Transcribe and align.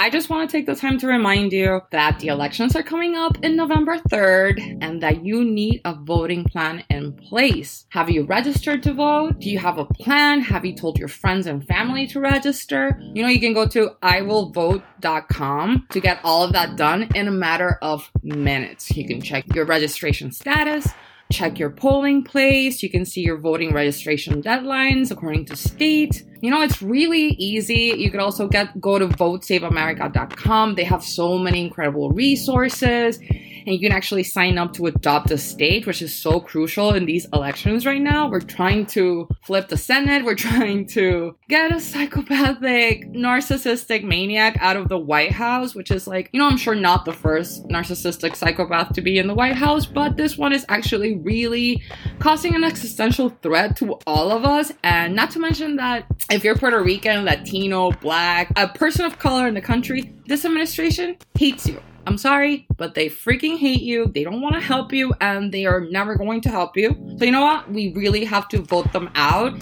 I 0.00 0.08
just 0.08 0.30
want 0.30 0.48
to 0.48 0.56
take 0.56 0.64
the 0.64 0.74
time 0.74 0.96
to 1.00 1.06
remind 1.06 1.52
you 1.52 1.82
that 1.90 2.20
the 2.20 2.28
elections 2.28 2.74
are 2.74 2.82
coming 2.82 3.16
up 3.16 3.36
in 3.44 3.54
November 3.54 3.98
3rd 3.98 4.78
and 4.80 5.02
that 5.02 5.26
you 5.26 5.44
need 5.44 5.82
a 5.84 5.92
voting 5.92 6.44
plan 6.44 6.82
in 6.88 7.12
place. 7.12 7.84
Have 7.90 8.08
you 8.08 8.24
registered 8.24 8.82
to 8.84 8.94
vote? 8.94 9.40
Do 9.40 9.50
you 9.50 9.58
have 9.58 9.76
a 9.76 9.84
plan? 9.84 10.40
Have 10.40 10.64
you 10.64 10.74
told 10.74 10.98
your 10.98 11.08
friends 11.08 11.46
and 11.46 11.62
family 11.68 12.06
to 12.06 12.18
register? 12.18 12.98
You 13.12 13.22
know, 13.22 13.28
you 13.28 13.40
can 13.40 13.52
go 13.52 13.68
to 13.68 13.90
iwillvote.com 14.02 15.86
to 15.90 16.00
get 16.00 16.20
all 16.24 16.44
of 16.44 16.54
that 16.54 16.78
done 16.78 17.10
in 17.14 17.28
a 17.28 17.30
matter 17.30 17.78
of 17.82 18.10
minutes. 18.22 18.96
You 18.96 19.06
can 19.06 19.20
check 19.20 19.54
your 19.54 19.66
registration 19.66 20.32
status 20.32 20.88
check 21.30 21.58
your 21.58 21.70
polling 21.70 22.22
place. 22.22 22.82
You 22.82 22.90
can 22.90 23.04
see 23.04 23.20
your 23.20 23.38
voting 23.38 23.72
registration 23.72 24.42
deadlines 24.42 25.10
according 25.10 25.46
to 25.46 25.56
state. 25.56 26.24
You 26.40 26.50
know, 26.50 26.62
it's 26.62 26.82
really 26.82 27.28
easy. 27.38 27.94
You 27.96 28.10
could 28.10 28.20
also 28.20 28.48
get 28.48 28.80
go 28.80 28.98
to 28.98 29.06
votesaveamerica.com. 29.08 30.74
They 30.74 30.84
have 30.84 31.04
so 31.04 31.38
many 31.38 31.64
incredible 31.64 32.10
resources 32.10 33.18
and 33.66 33.74
you 33.74 33.80
can 33.80 33.92
actually 33.92 34.22
sign 34.22 34.58
up 34.58 34.72
to 34.74 34.86
adopt 34.86 35.30
a 35.30 35.38
state, 35.38 35.86
which 35.86 36.02
is 36.02 36.14
so 36.14 36.40
crucial 36.40 36.92
in 36.92 37.06
these 37.06 37.26
elections 37.32 37.86
right 37.86 38.00
now. 38.00 38.28
We're 38.28 38.40
trying 38.40 38.86
to 38.86 39.28
flip 39.42 39.68
the 39.68 39.76
Senate. 39.76 40.24
We're 40.24 40.34
trying 40.50 40.86
to 40.88 41.36
get 41.48 41.72
a 41.72 41.80
psychopathic, 41.80 43.12
narcissistic 43.12 44.04
maniac 44.04 44.56
out 44.60 44.76
of 44.76 44.88
the 44.88 44.98
White 44.98 45.32
House, 45.32 45.74
which 45.74 45.90
is 45.90 46.06
like, 46.06 46.30
you 46.32 46.40
know, 46.40 46.48
I'm 46.48 46.56
sure 46.56 46.74
not 46.74 47.04
the 47.04 47.12
first 47.12 47.66
narcissistic 47.68 48.36
psychopath 48.36 48.92
to 48.94 49.00
be 49.00 49.18
in 49.18 49.26
the 49.26 49.34
White 49.34 49.56
House, 49.56 49.86
but 49.86 50.16
this 50.16 50.36
one 50.38 50.52
is 50.52 50.64
actually 50.68 51.16
really 51.18 51.82
causing 52.18 52.54
an 52.54 52.64
existential 52.64 53.30
threat 53.42 53.76
to 53.76 53.98
all 54.06 54.30
of 54.30 54.44
us. 54.44 54.72
And 54.82 55.14
not 55.14 55.30
to 55.32 55.38
mention 55.38 55.76
that 55.76 56.06
if 56.30 56.44
you're 56.44 56.56
Puerto 56.56 56.82
Rican, 56.82 57.24
Latino, 57.24 57.92
Black, 57.92 58.52
a 58.56 58.68
person 58.68 59.04
of 59.04 59.18
color 59.18 59.46
in 59.46 59.54
the 59.54 59.60
country, 59.60 60.12
this 60.26 60.44
administration 60.44 61.16
hates 61.34 61.66
you. 61.66 61.80
I'm 62.06 62.16
sorry, 62.18 62.66
but 62.76 62.94
they 62.94 63.08
freaking 63.08 63.58
hate 63.58 63.82
you. 63.82 64.06
They 64.06 64.24
don't 64.24 64.40
want 64.40 64.54
to 64.54 64.60
help 64.60 64.92
you 64.92 65.12
and 65.20 65.52
they 65.52 65.66
are 65.66 65.80
never 65.80 66.16
going 66.16 66.40
to 66.42 66.48
help 66.48 66.76
you. 66.76 66.96
So, 67.18 67.24
you 67.24 67.30
know 67.30 67.42
what? 67.42 67.70
We 67.70 67.92
really 67.92 68.24
have 68.24 68.48
to 68.48 68.62
vote 68.62 68.92
them 68.92 69.10
out. 69.14 69.54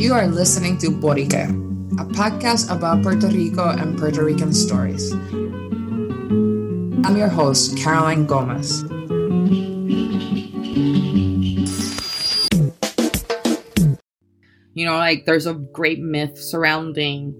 You 0.00 0.14
are 0.14 0.26
listening 0.26 0.78
to 0.78 0.90
Borique, 0.90 1.34
a 1.34 2.04
podcast 2.04 2.74
about 2.74 3.02
Puerto 3.02 3.28
Rico 3.28 3.68
and 3.68 3.98
Puerto 3.98 4.24
Rican 4.24 4.52
stories. 4.52 5.12
I'm 7.04 7.16
your 7.16 7.28
host, 7.28 7.76
Caroline 7.78 8.26
Gomez. 8.26 8.82
You 14.74 14.86
know, 14.86 14.96
like 14.96 15.26
there's 15.26 15.46
a 15.46 15.54
great 15.54 16.00
myth 16.00 16.38
surrounding 16.38 17.34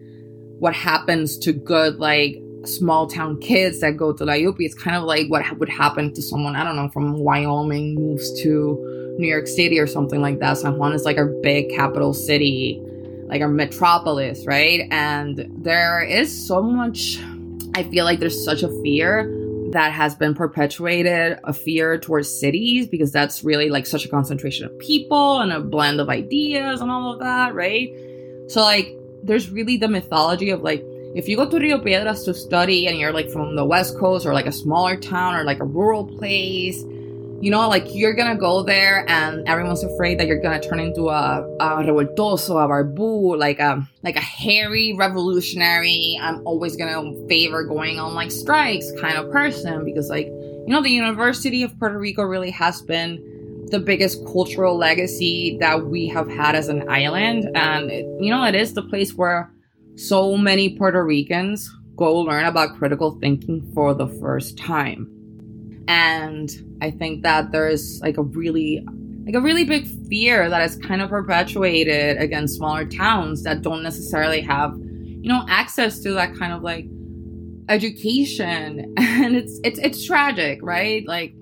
what 0.58 0.75
happens 0.75 1.38
to 1.38 1.53
good, 1.53 1.97
like 1.97 2.42
small 2.69 3.06
town 3.06 3.41
kids 3.41 3.80
that 3.80 3.97
go 3.97 4.12
to 4.12 4.24
La. 4.24 4.34
It's 4.36 4.74
kind 4.74 4.97
of 4.97 5.05
like 5.05 5.28
what 5.28 5.58
would 5.58 5.69
happen 5.69 6.12
to 6.14 6.22
someone, 6.22 6.56
I 6.56 6.64
don't 6.64 6.77
know, 6.77 6.88
from 6.88 7.19
Wyoming 7.19 7.94
moves 7.94 8.41
to 8.42 9.14
New 9.19 9.27
York 9.27 9.47
City 9.47 9.78
or 9.78 9.86
something 9.86 10.20
like 10.20 10.38
that. 10.41 10.58
San 10.58 10.78
Juan 10.78 10.92
is 10.92 11.05
like 11.05 11.16
our 11.16 11.27
big 11.42 11.70
capital 11.70 12.14
city, 12.14 12.80
like 13.27 13.42
our 13.42 13.48
metropolis, 13.48 14.47
right? 14.47 14.86
And 14.91 15.47
there 15.58 16.02
is 16.02 16.47
so 16.47 16.62
much, 16.62 17.19
I 17.75 17.83
feel 17.83 18.05
like 18.05 18.20
there's 18.20 18.44
such 18.44 18.62
a 18.62 18.69
fear 18.82 19.34
that 19.72 19.92
has 19.92 20.14
been 20.14 20.34
perpetuated 20.34 21.38
a 21.44 21.53
fear 21.53 21.98
towards 21.98 22.28
cities 22.28 22.86
because 22.86 23.12
that's 23.12 23.44
really 23.44 23.69
like 23.69 23.86
such 23.86 24.05
a 24.05 24.08
concentration 24.08 24.64
of 24.64 24.78
people 24.78 25.41
and 25.41 25.53
a 25.53 25.60
blend 25.60 26.00
of 26.00 26.08
ideas 26.08 26.80
and 26.80 26.91
all 26.91 27.12
of 27.12 27.19
that, 27.19 27.55
right? 27.55 27.91
So, 28.48 28.62
like, 28.62 28.97
there's 29.22 29.50
really 29.50 29.77
the 29.77 29.88
mythology 29.88 30.48
of 30.50 30.62
like, 30.62 30.82
if 31.14 31.28
you 31.28 31.36
go 31.36 31.48
to 31.48 31.58
Rio 31.58 31.78
Piedras 31.78 32.24
to 32.24 32.34
study 32.34 32.86
and 32.86 32.98
you're 32.98 33.12
like 33.12 33.30
from 33.30 33.56
the 33.56 33.64
West 33.64 33.98
Coast 33.98 34.26
or 34.26 34.34
like 34.34 34.46
a 34.46 34.52
smaller 34.52 34.96
town 34.96 35.34
or 35.34 35.44
like 35.44 35.60
a 35.60 35.64
rural 35.64 36.06
place, 36.06 36.84
you 37.40 37.50
know, 37.50 37.68
like 37.68 37.94
you're 37.94 38.14
gonna 38.14 38.36
go 38.36 38.62
there 38.62 39.08
and 39.08 39.47
everyone's 39.48 39.84
afraid 39.84 40.18
that 40.18 40.26
you're 40.26 40.41
gonna 40.41 40.60
turn 40.60 40.80
into 40.80 41.08
a, 41.08 41.42
a 41.60 41.82
revoltoso, 41.82 42.62
a 42.62 42.68
barbu, 42.68 43.38
like 43.38 43.58
a 43.58 43.88
like 44.02 44.16
a 44.16 44.20
hairy 44.20 44.92
revolutionary. 44.92 46.18
I'm 46.20 46.47
always 46.47 46.76
gonna 46.76 47.14
favor 47.28 47.62
going 47.64 47.98
on 47.98 48.14
like 48.14 48.30
strikes 48.30 48.91
kind 49.00 49.16
of 49.16 49.30
person 49.30 49.84
because 49.84 50.10
like 50.10 50.26
you 50.26 50.66
know 50.68 50.82
the 50.82 50.91
University 50.91 51.62
of 51.62 51.78
Puerto 51.78 51.98
Rico 51.98 52.22
really 52.22 52.50
has 52.50 52.82
been 52.82 53.66
the 53.70 53.78
biggest 53.78 54.24
cultural 54.24 54.76
legacy 54.76 55.58
that 55.60 55.86
we 55.86 56.08
have 56.08 56.28
had 56.28 56.54
as 56.54 56.68
an 56.68 56.88
island, 56.88 57.48
and 57.54 57.91
it, 57.91 58.04
you 58.20 58.30
know 58.30 58.44
it 58.44 58.54
is 58.54 58.74
the 58.74 58.82
place 58.82 59.14
where 59.14 59.50
so 59.98 60.36
many 60.36 60.76
Puerto 60.76 61.04
Ricans 61.04 61.75
go 61.97 62.20
learn 62.20 62.44
about 62.44 62.78
critical 62.78 63.19
thinking 63.20 63.69
for 63.75 63.94
the 63.94 64.06
first 64.06 64.56
time. 64.56 65.12
And 65.88 66.50
I 66.81 66.92
think 66.92 67.25
that 67.25 67.50
there's 67.50 68.00
like 68.00 68.16
a 68.16 68.22
really 68.22 68.86
like 69.26 69.34
a 69.34 69.41
really 69.41 69.64
big 69.64 69.86
fear 70.09 70.48
that 70.48 70.62
is 70.62 70.76
kind 70.76 71.03
of 71.03 71.10
perpetuated 71.10 72.16
against 72.16 72.56
smaller 72.56 72.86
towns 72.86 73.42
that 73.42 73.60
don't 73.62 73.82
necessarily 73.82 74.41
have, 74.41 74.75
you 74.78 75.28
know, 75.28 75.44
access 75.48 75.98
to 76.00 76.12
that 76.12 76.34
kind 76.34 76.53
of 76.53 76.62
like 76.62 76.86
education. 77.69 78.94
And 79.19 79.36
it's 79.36 79.59
it's 79.65 79.80
it's 79.80 80.04
tragic, 80.06 80.60
right? 80.62 81.06
Like 81.06 81.34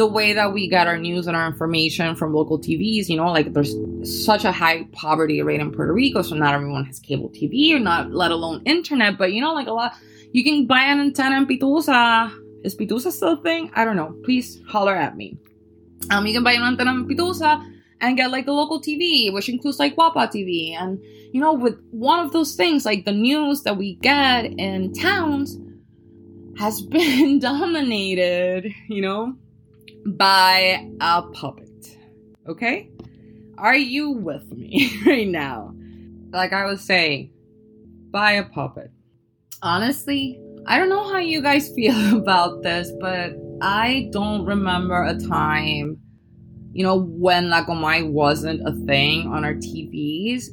the 0.00 0.06
way 0.06 0.32
that 0.32 0.54
we 0.54 0.66
get 0.66 0.86
our 0.86 0.96
news 0.96 1.26
and 1.26 1.36
our 1.36 1.46
information 1.46 2.16
from 2.16 2.32
local 2.32 2.58
TVs, 2.58 3.10
you 3.10 3.18
know, 3.18 3.30
like 3.30 3.52
there's 3.52 3.74
such 4.24 4.46
a 4.46 4.50
high 4.50 4.84
poverty 4.92 5.42
rate 5.42 5.60
in 5.60 5.70
Puerto 5.70 5.92
Rico, 5.92 6.22
so 6.22 6.34
not 6.34 6.54
everyone 6.54 6.86
has 6.86 6.98
cable 6.98 7.28
TV 7.28 7.74
or 7.74 7.78
not, 7.78 8.10
let 8.10 8.30
alone 8.30 8.62
internet. 8.64 9.18
But 9.18 9.34
you 9.34 9.42
know, 9.42 9.52
like 9.52 9.66
a 9.66 9.72
lot, 9.72 9.92
you 10.32 10.42
can 10.42 10.66
buy 10.66 10.84
an 10.84 11.00
antenna 11.00 11.36
in 11.36 11.46
Pitusa. 11.46 12.32
Is 12.64 12.74
Pitusa 12.74 13.12
still 13.12 13.34
a 13.34 13.42
thing? 13.42 13.70
I 13.74 13.84
don't 13.84 13.96
know. 13.96 14.16
Please 14.24 14.62
holler 14.66 14.96
at 14.96 15.18
me. 15.18 15.36
Um, 16.10 16.26
you 16.26 16.32
can 16.32 16.44
buy 16.44 16.52
an 16.52 16.62
antenna 16.62 16.92
in 16.92 17.06
Pitusa 17.06 17.62
and 18.00 18.16
get 18.16 18.30
like 18.30 18.46
a 18.46 18.52
local 18.52 18.80
TV, 18.80 19.30
which 19.30 19.50
includes 19.50 19.78
like 19.78 19.96
WAPA 19.96 20.32
TV. 20.32 20.74
And 20.74 20.98
you 21.34 21.42
know, 21.42 21.52
with 21.52 21.78
one 21.90 22.24
of 22.24 22.32
those 22.32 22.54
things, 22.54 22.86
like 22.86 23.04
the 23.04 23.12
news 23.12 23.64
that 23.64 23.76
we 23.76 23.96
get 23.96 24.46
in 24.46 24.94
towns 24.94 25.58
has 26.58 26.80
been 26.96 27.38
dominated, 27.38 28.72
you 28.88 29.02
know, 29.02 29.36
by 30.06 30.88
a 31.00 31.22
puppet. 31.22 31.96
Okay? 32.48 32.90
Are 33.58 33.76
you 33.76 34.10
with 34.10 34.50
me 34.52 34.92
right 35.06 35.28
now? 35.28 35.74
Like 36.30 36.52
I 36.52 36.64
was 36.64 36.82
saying, 36.82 37.32
by 38.10 38.32
a 38.32 38.44
puppet. 38.44 38.90
Honestly, 39.62 40.40
I 40.66 40.78
don't 40.78 40.88
know 40.88 41.08
how 41.10 41.18
you 41.18 41.42
guys 41.42 41.72
feel 41.74 42.16
about 42.18 42.62
this, 42.62 42.90
but 43.00 43.34
I 43.60 44.08
don't 44.12 44.44
remember 44.44 45.02
a 45.02 45.18
time, 45.18 45.98
you 46.72 46.84
know, 46.84 47.00
when 47.00 47.50
La 47.50 47.64
Comay 47.64 48.10
wasn't 48.10 48.66
a 48.66 48.72
thing 48.86 49.28
on 49.28 49.44
our 49.44 49.54
TVs. 49.54 50.46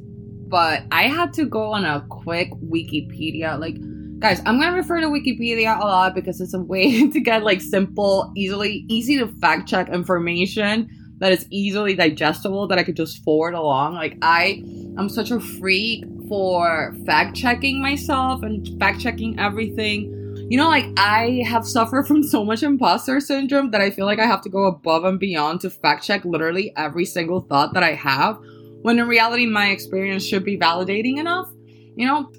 But 0.50 0.84
I 0.91 1.03
had 1.03 1.34
to 1.34 1.46
go 1.46 1.74
on 1.74 1.84
a 1.84 2.06
quick 2.09 2.52
Wikipedia. 2.53 3.59
Like, 3.59 3.75
guys, 4.19 4.41
I'm 4.45 4.59
gonna 4.59 4.75
refer 4.75 5.00
to 5.01 5.07
Wikipedia 5.07 5.79
a 5.79 5.85
lot 5.85 6.16
because 6.16 6.41
it's 6.41 6.53
a 6.53 6.59
way 6.59 7.07
to 7.11 7.19
get 7.19 7.44
like 7.44 7.61
simple, 7.61 8.31
easily, 8.35 8.85
easy 8.89 9.17
to 9.19 9.28
fact 9.39 9.67
check 9.67 9.89
information 9.89 10.89
that 11.19 11.31
is 11.31 11.47
easily 11.50 11.95
digestible 11.95 12.67
that 12.67 12.77
I 12.77 12.83
could 12.83 12.95
just 12.95 13.23
forward 13.23 13.53
along. 13.53 13.94
Like 13.94 14.17
I 14.22 14.63
I'm 14.97 15.09
such 15.09 15.31
a 15.31 15.39
freak 15.39 16.06
for 16.27 16.95
fact 17.06 17.35
checking 17.35 17.81
myself 17.81 18.44
and 18.44 18.67
fact 18.79 19.01
checking 19.01 19.39
everything. 19.39 20.13
You 20.50 20.57
know, 20.57 20.69
like 20.69 20.88
I 20.97 21.44
have 21.45 21.67
suffered 21.67 22.07
from 22.07 22.23
so 22.23 22.44
much 22.44 22.63
imposter 22.63 23.19
syndrome 23.19 23.72
that 23.72 23.81
I 23.81 23.91
feel 23.91 24.06
like 24.06 24.19
I 24.19 24.25
have 24.25 24.41
to 24.44 24.50
go 24.50 24.66
above 24.66 25.03
and 25.03 25.19
beyond 25.19 25.61
to 25.61 25.69
fact 25.69 26.03
check 26.03 26.23
literally 26.23 26.72
every 26.77 27.06
single 27.06 27.41
thought 27.41 27.73
that 27.73 27.83
I 27.83 27.94
have. 27.94 28.39
When 28.81 29.00
in 29.00 29.07
reality, 29.07 29.45
my 29.45 29.69
experience 29.69 30.23
should 30.25 30.45
be 30.45 30.57
validating 30.57 31.17
enough. 31.17 31.50
You 31.95 32.06
know, 32.06 32.31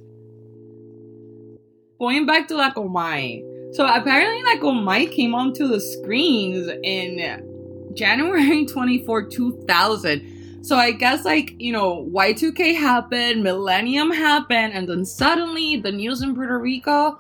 going 1.99 2.27
back 2.27 2.49
to 2.49 2.57
La 2.57 2.73
Comay. 2.73 3.43
So 3.75 3.87
apparently 3.87 4.43
La 4.45 4.61
Comay 4.61 5.11
came 5.11 5.35
onto 5.35 5.67
the 5.67 5.81
screens 5.81 6.69
in 6.83 7.93
January 7.95 8.65
24, 8.73 9.25
2000. 9.25 10.65
So 10.65 10.77
I 10.77 10.91
guess 10.93 11.25
like, 11.25 11.55
you 11.59 11.73
know, 11.73 12.09
Y2K 12.13 12.77
happened, 12.77 13.43
Millennium 13.43 14.11
happened, 14.11 14.73
and 14.75 14.89
then 14.89 15.05
suddenly 15.05 15.77
the 15.77 15.93
news 15.93 16.23
in 16.23 16.35
Puerto 16.35 16.59
Rico, 16.59 17.17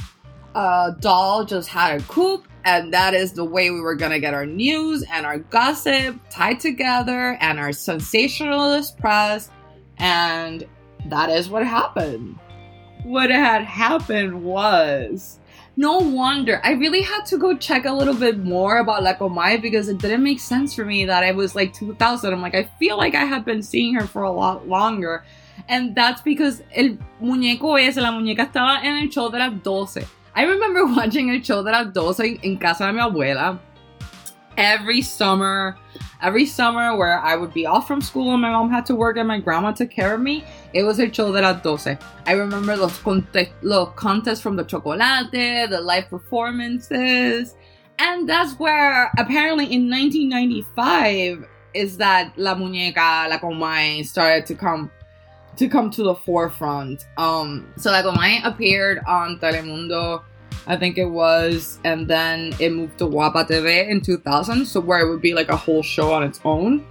uh, 0.54 0.90
Doll 1.00 1.44
just 1.44 1.68
had 1.68 2.00
a 2.00 2.04
coup, 2.04 2.42
and 2.64 2.92
that 2.92 3.14
is 3.14 3.32
the 3.32 3.44
way 3.44 3.70
we 3.70 3.80
were 3.80 3.94
gonna 3.94 4.18
get 4.18 4.34
our 4.34 4.46
news 4.46 5.04
and 5.10 5.24
our 5.24 5.38
gossip 5.38 6.16
tied 6.30 6.60
together 6.60 7.38
and 7.40 7.58
our 7.58 7.72
sensationalist 7.72 8.98
press, 8.98 9.50
and 9.98 10.66
that 11.06 11.30
is 11.30 11.48
what 11.48 11.64
happened. 11.64 12.38
What 13.04 13.30
had 13.30 13.64
happened 13.64 14.44
was 14.44 15.38
no 15.76 15.98
wonder. 15.98 16.60
I 16.64 16.72
really 16.72 17.02
had 17.02 17.24
to 17.26 17.38
go 17.38 17.56
check 17.56 17.84
a 17.84 17.92
little 17.92 18.14
bit 18.14 18.38
more 18.38 18.78
about 18.78 19.04
La 19.04 19.14
Comay 19.14 19.62
because 19.62 19.88
it 19.88 19.98
didn't 19.98 20.24
make 20.24 20.40
sense 20.40 20.74
for 20.74 20.84
me 20.84 21.04
that 21.04 21.22
it 21.22 21.36
was 21.36 21.54
like 21.54 21.72
2000. 21.72 22.32
I'm 22.32 22.42
like, 22.42 22.56
I 22.56 22.64
feel 22.80 22.96
like 22.96 23.14
I 23.14 23.24
have 23.24 23.44
been 23.44 23.62
seeing 23.62 23.94
her 23.94 24.06
for 24.06 24.22
a 24.24 24.32
lot 24.32 24.68
longer. 24.68 25.24
And 25.68 25.94
that's 25.94 26.20
because 26.22 26.62
el 26.74 26.98
muñeco 27.22 27.78
ese, 27.78 27.98
la 27.98 28.10
muñeca 28.10 28.50
estaba 28.50 28.82
en 28.82 28.96
el 28.96 29.08
show 29.08 29.30
de 29.30 29.38
las 29.38 29.62
12. 29.62 30.04
I 30.34 30.42
remember 30.42 30.84
watching 30.96 31.30
el 31.30 31.42
show 31.42 31.62
de 31.62 31.70
las 31.70 31.92
12 31.92 32.40
en 32.42 32.58
casa 32.58 32.86
de 32.86 32.92
mi 32.92 33.00
abuela 33.00 33.60
every 34.58 35.00
summer. 35.00 35.78
Every 36.20 36.46
summer 36.46 36.96
where 36.96 37.20
I 37.20 37.36
would 37.36 37.54
be 37.54 37.64
off 37.64 37.86
from 37.86 38.00
school 38.00 38.32
and 38.32 38.42
my 38.42 38.50
mom 38.50 38.70
had 38.70 38.84
to 38.86 38.96
work 38.96 39.16
and 39.16 39.28
my 39.28 39.38
grandma 39.38 39.70
took 39.70 39.88
care 39.90 40.14
of 40.14 40.20
me, 40.20 40.44
it 40.74 40.82
was 40.82 40.98
el 40.98 41.10
show 41.10 41.32
de 41.32 41.40
las 41.40 41.62
12. 41.62 41.96
I 42.26 42.32
remember 42.32 42.76
los, 42.76 42.98
conte- 42.98 43.52
contests 43.94 44.40
from 44.40 44.56
the 44.56 44.64
chocolate, 44.64 45.30
the 45.30 45.80
live 45.80 46.10
performances. 46.10 47.54
And 48.00 48.28
that's 48.28 48.58
where 48.58 49.12
apparently 49.16 49.66
in 49.66 49.88
1995 49.88 51.46
is 51.74 51.96
that 51.98 52.32
La 52.36 52.54
Muñeca, 52.56 53.28
La 53.28 53.38
Comay 53.38 54.04
started 54.04 54.44
to 54.46 54.54
come 54.56 54.90
to 55.56 55.68
come 55.68 55.90
to 55.90 56.02
the 56.04 56.14
forefront. 56.14 57.06
Um, 57.16 57.72
so 57.76 57.90
La 57.90 58.02
Comay 58.02 58.40
appeared 58.44 59.00
on 59.06 59.38
Telemundo, 59.38 60.22
I 60.68 60.76
think 60.76 60.98
it 60.98 61.06
was, 61.06 61.80
and 61.82 62.06
then 62.06 62.54
it 62.60 62.70
moved 62.72 62.98
to 62.98 63.06
WAPA 63.06 63.48
TV 63.48 63.88
in 63.88 64.02
2000, 64.02 64.66
so 64.66 64.80
where 64.80 65.00
it 65.00 65.08
would 65.08 65.22
be 65.22 65.32
like 65.32 65.48
a 65.48 65.56
whole 65.56 65.82
show 65.82 66.12
on 66.12 66.22
its 66.22 66.40
own. 66.44 66.84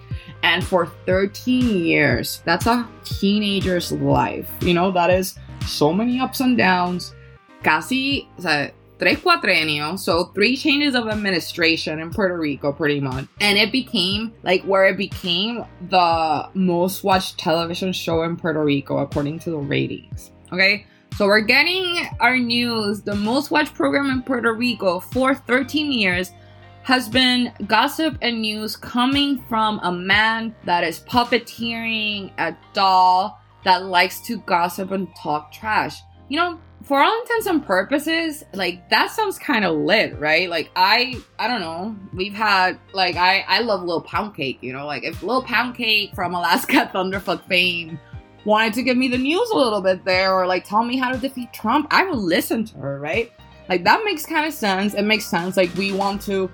And 0.43 0.63
for 0.63 0.87
13 1.05 1.85
years, 1.85 2.41
that's 2.43 2.65
a 2.65 2.87
teenager's 3.03 3.91
life. 3.91 4.49
You 4.61 4.73
know, 4.73 4.91
that 4.91 5.11
is 5.11 5.37
so 5.65 5.93
many 5.93 6.19
ups 6.19 6.39
and 6.39 6.57
downs. 6.57 7.13
Casi, 7.63 8.27
o 8.37 8.41
sea, 8.41 8.71
tres 8.97 9.19
cuatrenios, 9.19 9.99
so 9.99 10.25
three 10.25 10.57
changes 10.57 10.95
of 10.95 11.07
administration 11.07 11.99
in 11.99 12.11
Puerto 12.11 12.37
Rico, 12.37 12.71
pretty 12.71 12.99
much. 12.99 13.25
And 13.41 13.57
it 13.57 13.71
became 13.71 14.33
like 14.43 14.63
where 14.63 14.85
it 14.85 14.97
became 14.97 15.65
the 15.89 16.49
most 16.53 17.03
watched 17.03 17.37
television 17.37 17.93
show 17.93 18.23
in 18.23 18.37
Puerto 18.37 18.63
Rico, 18.63 18.97
according 18.97 19.39
to 19.39 19.51
the 19.51 19.57
ratings. 19.57 20.31
Okay, 20.51 20.85
so 21.17 21.25
we're 21.25 21.39
getting 21.41 22.07
our 22.19 22.37
news. 22.37 23.01
The 23.01 23.15
most 23.15 23.49
watched 23.49 23.73
program 23.73 24.11
in 24.11 24.21
Puerto 24.21 24.53
Rico 24.53 24.99
for 24.99 25.33
13 25.33 25.91
years 25.91 26.31
has 26.83 27.09
been 27.09 27.51
gossip 27.65 28.19
and 28.21 28.39
news 28.39 28.75
coming 28.75 29.43
from 29.49 29.79
a 29.81 29.91
man 29.91 30.53
that 30.65 30.83
is 30.83 30.99
puppeteering 30.99 32.31
a 32.37 32.55
doll 32.73 33.41
that 33.63 33.85
likes 33.85 34.21
to 34.27 34.37
gossip 34.41 34.91
and 34.91 35.07
talk 35.15 35.51
trash. 35.51 36.01
You 36.29 36.37
know, 36.37 36.59
for 36.83 37.01
all 37.01 37.21
intents 37.21 37.47
and 37.47 37.65
purposes, 37.65 38.43
like 38.53 38.87
that 38.91 39.09
sounds 39.09 39.39
kind 39.39 39.65
of 39.65 39.75
lit, 39.75 40.19
right? 40.19 40.47
Like 40.47 40.69
I, 40.75 41.15
I 41.39 41.47
don't 41.47 41.61
know. 41.61 41.95
We've 42.13 42.35
had 42.35 42.77
like 42.93 43.15
I, 43.15 43.43
I 43.47 43.61
love 43.61 43.81
Lil 43.81 44.03
Poundcake. 44.03 44.59
You 44.61 44.71
know, 44.71 44.85
like 44.85 45.03
if 45.03 45.23
Lil 45.23 45.41
Poundcake 45.41 46.13
from 46.13 46.35
Alaska 46.35 46.91
Thunderfuck 46.93 47.43
fame 47.47 47.99
wanted 48.47 48.73
to 48.73 48.81
give 48.81 48.97
me 48.97 49.09
the 49.09 49.17
news 49.17 49.49
a 49.51 49.55
little 49.55 49.81
bit 49.81 50.05
there, 50.05 50.33
or 50.33 50.47
like 50.47 50.63
tell 50.63 50.83
me 50.83 50.97
how 50.97 51.11
to 51.11 51.17
defeat 51.17 51.53
Trump, 51.53 51.87
I 51.91 52.05
would 52.05 52.17
listen 52.17 52.63
to 52.65 52.77
her, 52.77 52.99
right? 52.99 53.31
Like 53.69 53.83
that 53.83 54.01
makes 54.05 54.25
kind 54.25 54.45
of 54.45 54.53
sense. 54.53 54.93
It 54.93 55.03
makes 55.03 55.25
sense. 55.25 55.57
Like 55.57 55.73
we 55.75 55.91
want 55.91 56.21
to 56.23 56.49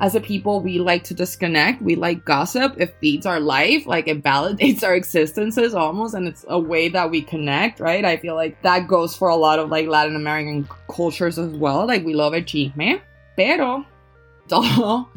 as 0.00 0.14
a 0.14 0.20
people, 0.20 0.60
we 0.60 0.78
like 0.78 1.02
to 1.04 1.14
disconnect. 1.14 1.82
We 1.82 1.96
like 1.96 2.24
gossip. 2.24 2.74
It 2.78 2.94
feeds 3.00 3.26
our 3.26 3.40
life. 3.40 3.86
Like 3.86 4.06
it 4.06 4.22
validates 4.22 4.84
our 4.84 4.94
existences 4.94 5.74
almost. 5.74 6.14
And 6.14 6.28
it's 6.28 6.44
a 6.48 6.58
way 6.58 6.88
that 6.90 7.10
we 7.10 7.22
connect, 7.22 7.80
right? 7.80 8.04
I 8.04 8.18
feel 8.18 8.36
like 8.36 8.62
that 8.62 8.86
goes 8.86 9.16
for 9.16 9.28
a 9.28 9.36
lot 9.36 9.58
of 9.58 9.70
like 9.70 9.88
Latin 9.88 10.14
American 10.14 10.68
cultures 10.88 11.38
as 11.38 11.52
well. 11.54 11.86
Like 11.86 12.04
we 12.04 12.14
love 12.14 12.34
a 12.34 12.42
chisme. 12.42 13.00
Pero, 13.36 13.84
doll 14.48 15.10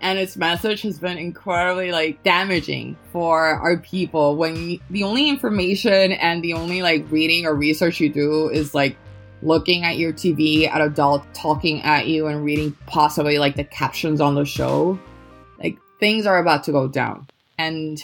and 0.00 0.18
its 0.18 0.36
message 0.36 0.82
has 0.82 0.98
been 0.98 1.18
incredibly 1.18 1.92
like 1.92 2.22
damaging 2.22 2.96
for 3.12 3.46
our 3.46 3.76
people 3.78 4.36
when 4.36 4.78
the 4.90 5.02
only 5.02 5.28
information 5.28 6.12
and 6.12 6.42
the 6.42 6.52
only 6.52 6.82
like 6.82 7.04
reading 7.10 7.46
or 7.46 7.54
research 7.54 8.00
you 8.00 8.08
do 8.08 8.48
is 8.48 8.74
like 8.74 8.96
looking 9.42 9.84
at 9.84 9.98
your 9.98 10.12
TV 10.12 10.68
at 10.68 10.80
a 10.80 10.88
doll 10.88 11.24
talking 11.32 11.82
at 11.82 12.06
you 12.06 12.26
and 12.26 12.44
reading 12.44 12.76
possibly 12.86 13.38
like 13.38 13.56
the 13.56 13.64
captions 13.64 14.20
on 14.20 14.34
the 14.34 14.44
show, 14.44 14.98
like 15.58 15.78
things 16.00 16.26
are 16.26 16.38
about 16.38 16.64
to 16.64 16.72
go 16.72 16.88
down. 16.88 17.26
And 17.58 18.02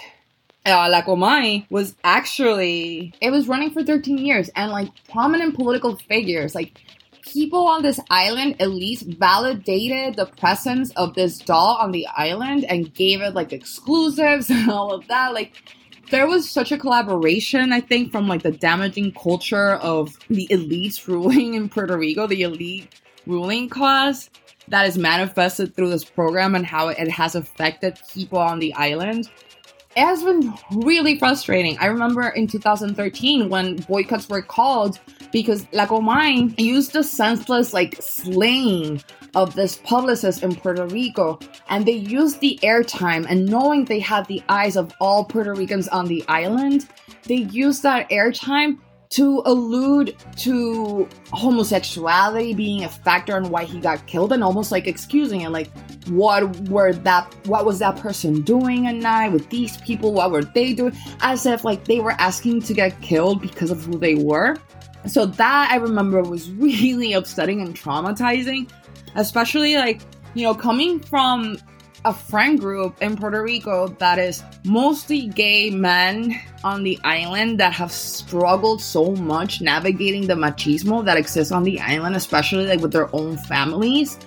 uh, 0.67 0.88
La 0.91 1.02
Comay 1.02 1.67
was 1.70 1.94
actually, 2.05 3.14
it 3.20 3.31
was 3.31 3.49
running 3.49 3.70
for 3.70 3.82
13 3.82 4.19
years 4.19 4.49
and 4.56 4.70
like 4.70 4.91
prominent 5.11 5.55
political 5.55 5.96
figures, 5.96 6.55
like 6.55 6.81
people 7.26 7.67
on 7.67 7.82
this 7.82 8.00
island 8.11 8.56
at 8.61 8.71
least 8.71 9.06
validated 9.06 10.17
the 10.17 10.26
presence 10.26 10.91
of 10.93 11.15
this 11.15 11.38
doll 11.38 11.76
on 11.81 11.93
the 11.93 12.06
island 12.17 12.65
and 12.65 12.93
gave 12.94 13.21
it 13.21 13.35
like 13.35 13.53
exclusives 13.53 14.50
and 14.50 14.71
all 14.71 14.93
of 14.93 15.06
that. 15.09 15.32
Like, 15.32 15.53
there 16.11 16.26
was 16.26 16.49
such 16.49 16.71
a 16.71 16.79
collaboration, 16.79 17.73
I 17.73 17.81
think, 17.81 18.12
from 18.12 18.29
like 18.29 18.43
the 18.43 18.53
damaging 18.53 19.12
culture 19.12 19.75
of 19.76 20.19
the 20.29 20.47
elites 20.50 21.06
ruling 21.06 21.55
in 21.55 21.69
Puerto 21.69 21.97
Rico, 21.97 22.26
the 22.26 22.43
elite 22.43 23.00
ruling 23.27 23.69
class 23.69 24.29
that 24.69 24.87
is 24.87 24.97
manifested 24.97 25.75
through 25.75 25.91
this 25.91 26.05
program 26.05 26.55
and 26.55 26.67
how 26.67 26.88
it 26.88 27.11
has 27.11 27.35
affected 27.35 27.99
people 28.12 28.38
on 28.38 28.59
the 28.59 28.73
island. 28.75 29.31
It 29.96 30.05
has 30.05 30.25
been 30.25 30.52
really 30.73 31.19
frustrating. 31.20 31.79
I 31.79 31.87
remember 31.87 32.29
in 32.29 32.49
2013 32.49 33.49
when 33.49 33.76
boycotts 33.76 34.29
were 34.29 34.43
called 34.43 34.99
because 35.31 35.67
La 35.73 35.87
Comay 35.87 36.58
used 36.58 36.93
the 36.93 37.05
senseless 37.05 37.73
like 37.73 37.96
slaying 38.00 39.00
of 39.37 39.55
this 39.55 39.76
publicist 39.85 40.43
in 40.43 40.56
Puerto 40.56 40.87
Rico, 40.87 41.38
and 41.69 41.87
they 41.87 41.93
used 41.93 42.41
the 42.41 42.58
airtime 42.62 43.25
and 43.29 43.46
knowing 43.46 43.85
they 43.85 44.00
had 44.00 44.26
the 44.26 44.43
eyes 44.49 44.76
of 44.76 44.93
all 45.00 45.25
Puerto 45.25 45.55
Ricans 45.55 45.87
on 45.88 46.06
the 46.06 46.25
island, 46.26 46.88
they 47.25 47.37
used 47.37 47.85
that 47.85 48.11
airtime 48.11 48.79
to 49.11 49.43
allude 49.45 50.17
to 50.37 51.09
homosexuality 51.33 52.55
being 52.55 52.85
a 52.85 52.89
factor 52.89 53.37
in 53.37 53.51
why 53.51 53.65
he 53.65 53.79
got 53.81 54.05
killed 54.06 54.33
and 54.33 54.43
almost 54.43 54.73
like 54.73 54.87
excusing 54.87 55.43
it 55.43 55.51
like 55.51 55.71
what 56.09 56.59
were 56.69 56.93
that 56.93 57.33
what 57.47 57.65
was 57.65 57.79
that 57.79 57.97
person 57.97 58.43
doing 58.43 58.87
at 58.87 58.97
night 58.97 59.33
with 59.33 59.49
these 59.51 59.77
people? 59.79 60.12
What 60.12 60.31
were 60.31 60.43
they 60.43 60.75
doing? 60.75 60.97
As 61.21 61.47
if 61.47 61.65
like 61.65 61.85
they 61.85 62.01
were 62.01 62.12
asking 62.12 62.62
to 62.62 62.75
get 62.75 63.01
killed 63.01 63.41
because 63.41 63.71
of 63.71 63.85
who 63.85 63.99
they 63.99 64.15
were. 64.15 64.56
So 65.06 65.27
that 65.27 65.71
i 65.71 65.77
remember 65.77 66.23
was 66.23 66.51
really 66.53 67.12
upsetting 67.12 67.61
and 67.61 67.77
traumatizing 67.77 68.71
especially 69.15 69.77
like 69.77 70.01
you 70.35 70.43
know 70.43 70.55
coming 70.55 71.01
from 71.01 71.59
a 72.05 72.12
friend 72.12 72.61
group 72.61 73.01
in 73.01 73.17
Puerto 73.17 73.43
Rico 73.43 73.89
that 73.89 74.19
is 74.19 74.43
mostly 74.65 75.29
gay 75.29 75.71
men 75.71 76.39
on 76.62 76.83
the 76.83 76.99
island 77.03 77.59
that 77.61 77.73
have 77.73 77.91
struggled 77.91 78.83
so 78.83 79.12
much 79.12 79.61
navigating 79.62 80.27
the 80.27 80.35
machismo 80.35 81.05
that 81.05 81.17
exists 81.17 81.53
on 81.53 81.62
the 81.62 81.81
island, 81.81 82.15
especially 82.15 82.67
like 82.67 82.81
with 82.81 82.93
their 82.93 83.15
own 83.15 83.39
families. 83.39 84.19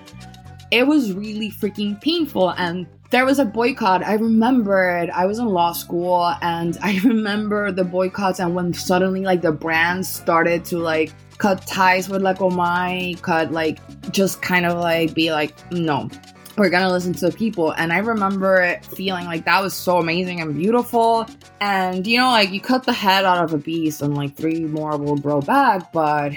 It 0.71 0.87
was 0.87 1.13
really 1.13 1.51
freaking 1.51 2.01
painful 2.01 2.49
and 2.51 2.87
there 3.09 3.25
was 3.25 3.39
a 3.39 3.45
boycott. 3.45 4.03
I 4.03 4.15
remembered 4.15 5.09
I 5.11 5.25
was 5.27 5.39
in 5.39 5.45
law 5.45 5.71
school 5.71 6.33
and 6.41 6.77
I 6.81 6.99
remember 7.03 7.71
the 7.71 7.83
boycotts 7.83 8.39
and 8.39 8.55
when 8.55 8.73
suddenly 8.73 9.21
like 9.21 9.41
the 9.41 9.51
brands 9.51 10.09
started 10.09 10.65
to 10.65 10.79
like 10.79 11.13
cut 11.37 11.65
ties 11.67 12.09
with 12.09 12.23
La 12.23 12.33
Comay, 12.33 13.15
oh 13.15 13.21
cut 13.21 13.51
like 13.51 13.77
just 14.11 14.41
kind 14.41 14.65
of 14.65 14.79
like 14.79 15.13
be 15.13 15.31
like, 15.31 15.53
no, 15.71 16.09
we're 16.57 16.69
gonna 16.69 16.91
listen 16.91 17.13
to 17.13 17.31
people. 17.31 17.71
And 17.71 17.93
I 17.93 17.99
remember 17.99 18.61
it 18.61 18.83
feeling 18.83 19.25
like 19.25 19.45
that 19.45 19.61
was 19.61 19.73
so 19.73 19.99
amazing 19.99 20.41
and 20.41 20.55
beautiful. 20.55 21.27
And 21.61 22.05
you 22.05 22.17
know, 22.17 22.29
like 22.29 22.51
you 22.51 22.59
cut 22.59 22.83
the 22.83 22.93
head 22.93 23.25
out 23.25 23.43
of 23.43 23.53
a 23.53 23.57
beast 23.57 24.01
and 24.01 24.17
like 24.17 24.35
three 24.35 24.61
more 24.61 24.97
will 24.97 25.17
grow 25.17 25.39
back, 25.39 25.91
but 25.91 26.33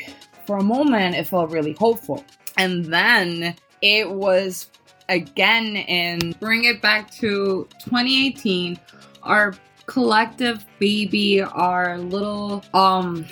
for 0.46 0.58
a 0.58 0.62
moment 0.62 1.16
it 1.16 1.26
felt 1.26 1.50
really 1.50 1.72
hopeful. 1.72 2.24
And 2.58 2.84
then 2.84 3.56
it 3.80 4.10
was 4.10 4.70
again 5.08 5.76
in 5.76 6.32
bring 6.38 6.64
it 6.64 6.82
back 6.82 7.10
to 7.12 7.66
2018, 7.82 8.78
our 9.22 9.54
collective 9.86 10.66
baby, 10.78 11.40
our 11.40 11.98
little 11.98 12.62
um 12.74 13.24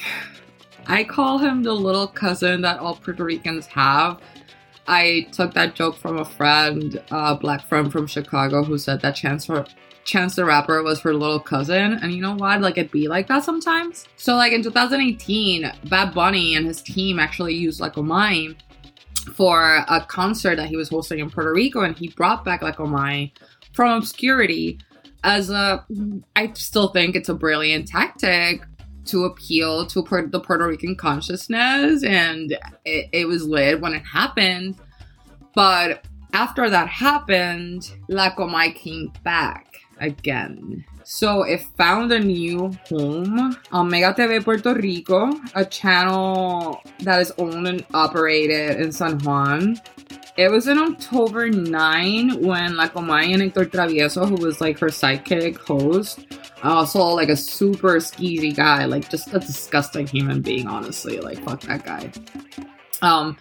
I 0.86 1.04
call 1.04 1.36
him 1.36 1.62
the 1.62 1.74
little 1.74 2.06
cousin 2.06 2.62
that 2.62 2.78
all 2.78 2.96
Puerto 2.96 3.22
Ricans 3.22 3.66
have 3.66 4.22
I 4.88 5.28
took 5.32 5.52
that 5.54 5.74
joke 5.74 5.96
from 5.96 6.18
a 6.18 6.24
friend, 6.24 7.00
a 7.10 7.36
black 7.36 7.66
friend 7.66 7.92
from 7.92 8.06
Chicago, 8.06 8.64
who 8.64 8.78
said 8.78 9.02
that 9.02 9.14
Chance 9.14 9.46
for 9.46 9.66
Chance 10.04 10.36
the 10.36 10.46
Rapper 10.46 10.82
was 10.82 11.00
her 11.00 11.12
little 11.12 11.38
cousin. 11.38 11.98
And 12.02 12.12
you 12.12 12.22
know 12.22 12.34
what? 12.34 12.62
Like 12.62 12.78
it'd 12.78 12.90
be 12.90 13.06
like 13.06 13.26
that 13.28 13.44
sometimes. 13.44 14.06
So 14.16 14.34
like 14.34 14.52
in 14.52 14.62
2018, 14.62 15.70
Bad 15.84 16.14
Bunny 16.14 16.56
and 16.56 16.66
his 16.66 16.80
team 16.80 17.18
actually 17.18 17.54
used 17.54 17.78
like 17.78 17.98
a 17.98 18.02
mime 18.02 18.56
for 19.34 19.84
a 19.88 20.04
concert 20.08 20.56
that 20.56 20.68
he 20.68 20.76
was 20.76 20.88
hosting 20.88 21.18
in 21.18 21.28
Puerto 21.28 21.52
Rico, 21.52 21.82
and 21.82 21.94
he 21.94 22.08
brought 22.08 22.44
back 22.44 22.62
like 22.62 22.78
Omai 22.78 23.30
from 23.74 23.98
obscurity 23.98 24.78
as 25.22 25.50
a. 25.50 25.84
I 26.34 26.52
still 26.54 26.88
think 26.88 27.14
it's 27.14 27.28
a 27.28 27.34
brilliant 27.34 27.88
tactic 27.88 28.62
to 29.08 29.24
appeal 29.24 29.86
to 29.86 30.02
the 30.02 30.40
Puerto 30.40 30.66
Rican 30.66 30.96
consciousness, 30.96 32.02
and 32.04 32.52
it, 32.84 33.08
it 33.12 33.28
was 33.28 33.46
lit 33.46 33.80
when 33.80 33.94
it 33.94 34.04
happened. 34.04 34.76
But 35.54 36.04
after 36.32 36.70
that 36.70 36.88
happened, 36.88 37.90
La 38.08 38.30
Comay 38.30 38.74
came 38.74 39.12
back. 39.24 39.66
again. 40.00 40.84
So 41.04 41.42
it 41.42 41.62
found 41.76 42.12
a 42.12 42.20
new 42.20 42.70
home 42.88 43.56
on 43.72 43.88
Mega 43.88 44.12
TV 44.12 44.44
Puerto 44.44 44.74
Rico, 44.74 45.32
a 45.54 45.64
channel 45.64 46.82
that 47.00 47.22
is 47.22 47.32
owned 47.38 47.66
and 47.66 47.84
operated 47.94 48.78
in 48.80 48.92
San 48.92 49.18
Juan. 49.20 49.80
It 50.36 50.50
was 50.50 50.68
in 50.68 50.78
October 50.78 51.48
9 51.48 52.42
when 52.42 52.76
La 52.76 52.88
Comay 52.88 53.32
and 53.32 53.42
Hector 53.42 53.64
Travieso, 53.64 54.28
who 54.28 54.36
was 54.36 54.60
like 54.60 54.78
her 54.78 54.88
sidekick 54.88 55.56
host, 55.56 56.37
also 56.62 57.02
like 57.04 57.28
a 57.28 57.36
super 57.36 57.96
skeezy 57.96 58.54
guy, 58.54 58.84
like 58.84 59.08
just 59.10 59.32
a 59.34 59.38
disgusting 59.38 60.06
human 60.06 60.42
being, 60.42 60.66
honestly. 60.66 61.20
Like, 61.20 61.38
fuck 61.42 61.60
that 61.62 61.84
guy. 61.84 62.12
Um, 63.02 63.36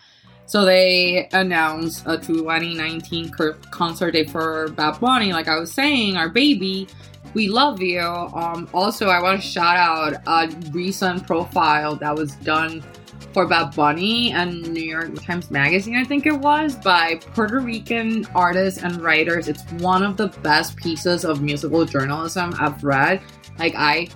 so 0.46 0.64
they 0.64 1.28
announced 1.34 2.04
a 2.06 2.18
2019 2.18 3.32
concert 3.72 4.12
date 4.12 4.30
for 4.30 4.70
Bad 4.70 5.00
Bunny. 5.00 5.34
Like 5.34 5.48
I 5.48 5.60
was 5.60 5.74
saying, 5.74 6.16
our 6.16 6.30
baby, 6.30 6.88
we 7.34 7.50
love 7.50 7.82
you. 7.82 8.00
Um, 8.00 8.70
also, 8.74 9.08
I 9.08 9.22
want 9.22 9.42
to 9.42 9.48
shout 9.48 9.76
out 9.78 10.22
a 10.26 10.56
recent 10.72 11.28
profile 11.28 11.96
that 11.98 12.16
was 12.16 12.36
done 12.38 12.84
for 13.38 13.46
Bad 13.46 13.76
Bunny 13.76 14.32
and 14.32 14.68
New 14.74 14.82
York 14.82 15.14
Times 15.22 15.52
Magazine, 15.52 15.96
I 15.96 16.04
think 16.04 16.26
it 16.26 16.34
was, 16.34 16.74
by 16.74 17.22
Puerto 17.36 17.60
Rican 17.60 18.26
artists 18.34 18.82
and 18.82 19.00
writers. 19.00 19.48
It's 19.48 19.62
one 19.74 20.02
of 20.02 20.18
the 20.18 20.30
best 20.42 20.76
pieces 20.76 21.24
of 21.24 21.44
musical 21.44 21.86
journalism 21.86 22.56
I've 22.60 22.84
read. 22.84 23.22
Like, 23.60 23.76
I 23.76 24.08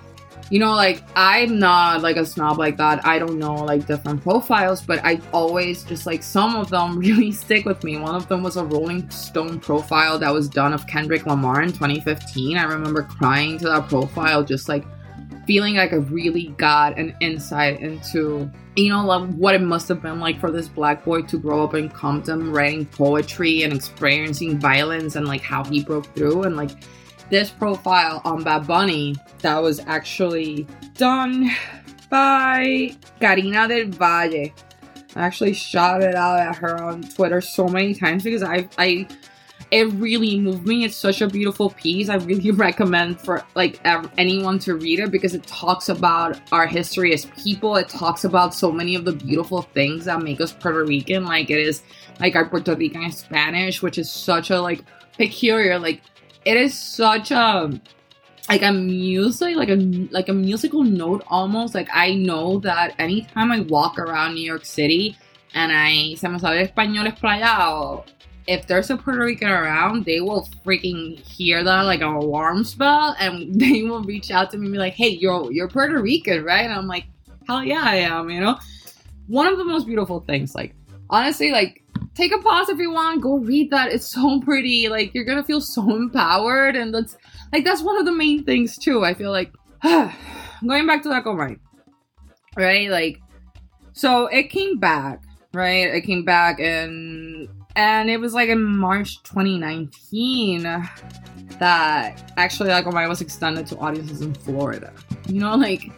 you 0.50 0.58
know, 0.58 0.74
like 0.74 1.04
I'm 1.14 1.60
not 1.60 2.02
like 2.02 2.16
a 2.16 2.26
snob 2.26 2.58
like 2.58 2.76
that. 2.78 3.06
I 3.06 3.20
don't 3.20 3.38
know 3.38 3.54
like 3.54 3.86
different 3.86 4.24
profiles, 4.24 4.82
but 4.82 4.98
I 5.04 5.20
always 5.32 5.84
just 5.84 6.04
like 6.04 6.24
some 6.24 6.56
of 6.56 6.68
them 6.68 6.98
really 6.98 7.30
stick 7.30 7.64
with 7.64 7.84
me. 7.84 7.98
One 7.98 8.16
of 8.16 8.26
them 8.26 8.42
was 8.42 8.56
a 8.56 8.64
Rolling 8.64 9.08
Stone 9.08 9.60
profile 9.60 10.18
that 10.18 10.32
was 10.32 10.48
done 10.48 10.72
of 10.72 10.88
Kendrick 10.88 11.26
Lamar 11.26 11.62
in 11.62 11.68
2015. 11.68 12.58
I 12.58 12.64
remember 12.64 13.04
crying 13.04 13.56
to 13.58 13.66
that 13.66 13.88
profile, 13.88 14.42
just 14.42 14.68
like 14.68 14.84
feeling 15.46 15.76
like 15.76 15.92
I 15.92 15.96
really 15.96 16.48
got 16.56 16.98
an 16.98 17.16
insight 17.20 17.80
into 17.80 18.50
you 18.76 18.88
know 18.88 19.04
like 19.04 19.28
what 19.34 19.54
it 19.54 19.60
must 19.60 19.88
have 19.88 20.02
been 20.02 20.20
like 20.20 20.40
for 20.40 20.50
this 20.50 20.68
black 20.68 21.04
boy 21.04 21.22
to 21.22 21.38
grow 21.38 21.64
up 21.64 21.74
in 21.74 21.88
Compton 21.88 22.52
writing 22.52 22.86
poetry 22.86 23.62
and 23.62 23.72
experiencing 23.72 24.58
violence 24.58 25.16
and 25.16 25.26
like 25.26 25.42
how 25.42 25.64
he 25.64 25.82
broke 25.82 26.06
through 26.14 26.44
and 26.44 26.56
like 26.56 26.70
this 27.30 27.50
profile 27.50 28.20
on 28.24 28.42
Bad 28.42 28.66
Bunny 28.66 29.16
that 29.40 29.58
was 29.58 29.80
actually 29.80 30.66
done 30.94 31.50
by 32.10 32.94
Carina 33.20 33.66
del 33.66 33.86
Valle. 33.86 34.52
I 35.14 35.20
actually 35.20 35.54
shouted 35.54 36.14
out 36.14 36.40
at 36.40 36.56
her 36.56 36.82
on 36.82 37.02
Twitter 37.02 37.40
so 37.40 37.68
many 37.68 37.94
times 37.94 38.22
because 38.22 38.42
I 38.42 38.68
I 38.78 39.08
it 39.72 39.84
really 39.94 40.38
moved 40.38 40.66
me. 40.66 40.84
It's 40.84 40.94
such 40.94 41.22
a 41.22 41.26
beautiful 41.26 41.70
piece. 41.70 42.08
I 42.08 42.16
really 42.16 42.50
recommend 42.66 43.20
for 43.20 43.42
like 43.54 43.80
anyone 44.18 44.58
to 44.60 44.76
read 44.76 45.00
it 45.00 45.10
because 45.10 45.34
it 45.34 45.44
talks 45.46 45.88
about 45.88 46.38
our 46.52 46.66
history 46.66 47.12
as 47.12 47.24
people. 47.42 47.76
It 47.76 47.88
talks 47.88 48.24
about 48.24 48.54
so 48.54 48.70
many 48.70 48.94
of 48.94 49.04
the 49.04 49.12
beautiful 49.12 49.62
things 49.62 50.04
that 50.04 50.22
make 50.22 50.40
us 50.40 50.52
Puerto 50.52 50.84
Rican. 50.84 51.24
Like 51.24 51.50
it 51.50 51.58
is 51.58 51.82
like 52.20 52.36
our 52.36 52.44
Puerto 52.44 52.76
Rican 52.76 53.10
Spanish, 53.10 53.82
which 53.82 53.96
is 53.98 54.10
such 54.10 54.50
a 54.50 54.60
like 54.60 54.84
peculiar 55.16 55.78
like 55.78 56.00
it 56.44 56.56
is 56.56 56.76
such 56.76 57.30
a 57.30 57.80
like 58.48 58.62
a 58.62 58.72
music 58.72 59.54
like 59.56 59.68
a 59.68 59.76
like 60.10 60.28
a 60.28 60.32
musical 60.32 60.82
note 60.82 61.22
almost 61.28 61.74
like 61.74 61.88
i 61.92 62.14
know 62.14 62.58
that 62.58 62.94
anytime 62.98 63.52
i 63.52 63.60
walk 63.60 63.98
around 63.98 64.34
new 64.34 64.40
york 64.44 64.64
city 64.64 65.16
and 65.54 65.70
i 65.70 66.14
se 66.14 66.28
me 66.28 66.38
sabe 66.38 66.62
español 66.62 67.06
es 67.06 67.14
esplayado 67.14 68.04
if 68.46 68.66
there's 68.66 68.90
a 68.90 68.96
puerto 68.96 69.20
rican 69.20 69.48
around 69.48 70.04
they 70.04 70.20
will 70.20 70.48
freaking 70.64 71.18
hear 71.20 71.62
that 71.62 71.82
like 71.82 72.00
an 72.00 72.08
alarm 72.08 72.64
spell 72.64 73.14
and 73.18 73.54
they 73.60 73.82
will 73.82 74.02
reach 74.02 74.30
out 74.30 74.50
to 74.50 74.58
me 74.58 74.66
and 74.66 74.72
be 74.72 74.78
like 74.78 74.94
hey 74.94 75.08
you're 75.08 75.50
you're 75.52 75.68
puerto 75.68 76.00
rican 76.00 76.44
right? 76.44 76.64
And 76.64 76.72
i'm 76.72 76.86
like 76.86 77.06
hell 77.46 77.64
yeah 77.64 77.82
i 77.84 77.96
am 77.96 78.30
you 78.30 78.40
know? 78.40 78.58
One 79.28 79.46
of 79.46 79.56
the 79.56 79.64
most 79.64 79.86
beautiful 79.86 80.20
things 80.20 80.54
like 80.54 80.74
honestly 81.08 81.52
like 81.52 81.82
take 82.14 82.34
a 82.34 82.38
pause 82.38 82.68
if 82.68 82.78
you 82.78 82.90
want 82.90 83.20
go 83.22 83.38
read 83.38 83.70
that 83.70 83.92
it's 83.92 84.06
so 84.06 84.40
pretty 84.44 84.88
like 84.88 85.14
you're 85.14 85.24
gonna 85.24 85.44
feel 85.44 85.60
so 85.60 85.94
empowered 85.94 86.76
and 86.76 86.94
that's 86.94 87.16
like 87.52 87.64
that's 87.64 87.82
one 87.82 87.98
of 87.98 88.04
the 88.04 88.12
main 88.12 88.44
things 88.44 88.76
too 88.76 89.04
i 89.04 89.14
feel 89.14 89.30
like 89.30 89.52
going 89.82 90.86
back 90.86 91.02
to 91.02 91.08
that 91.08 91.24
right 91.24 91.58
right 92.56 92.90
like 92.90 93.20
so 93.92 94.26
it 94.26 94.44
came 94.44 94.78
back 94.78 95.22
right 95.54 95.88
it 95.88 96.02
came 96.02 96.24
back 96.24 96.60
and 96.60 97.48
and 97.76 98.10
it 98.10 98.18
was 98.18 98.34
like 98.34 98.48
in 98.48 98.62
march 98.62 99.22
2019 99.22 100.62
that 101.58 102.32
actually 102.36 102.70
like 102.70 102.86
my 102.86 103.06
was 103.06 103.20
extended 103.20 103.66
to 103.66 103.76
audiences 103.78 104.20
in 104.20 104.34
florida 104.34 104.92
you 105.28 105.40
know 105.40 105.54
like 105.56 105.90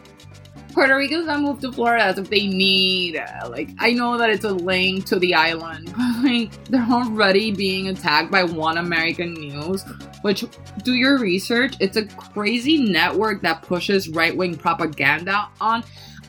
Puerto 0.75 0.97
Ricans 0.97 1.25
that 1.27 1.39
move 1.39 1.61
to 1.61 1.71
Florida 1.71 2.03
as 2.03 2.17
if 2.17 2.29
they 2.29 2.47
need, 2.47 3.23
like, 3.47 3.69
I 3.79 3.93
know 3.93 4.17
that 4.17 4.29
it's 4.29 4.43
a 4.43 4.51
link 4.51 5.05
to 5.05 5.17
the 5.17 5.33
island, 5.33 5.85
but 5.97 6.21
like, 6.21 6.65
they're 6.65 6.85
already 6.91 7.51
being 7.51 7.87
attacked 7.87 8.29
by 8.29 8.43
One 8.43 8.77
American 8.77 9.35
News, 9.35 9.85
which, 10.21 10.43
do 10.83 10.93
your 10.93 11.17
research, 11.17 11.75
it's 11.79 11.95
a 11.95 12.05
crazy 12.05 12.77
network 12.77 13.41
that 13.43 13.61
pushes 13.61 14.09
right 14.09 14.35
wing 14.35 14.57
propaganda 14.57 15.47
on. 15.61 15.81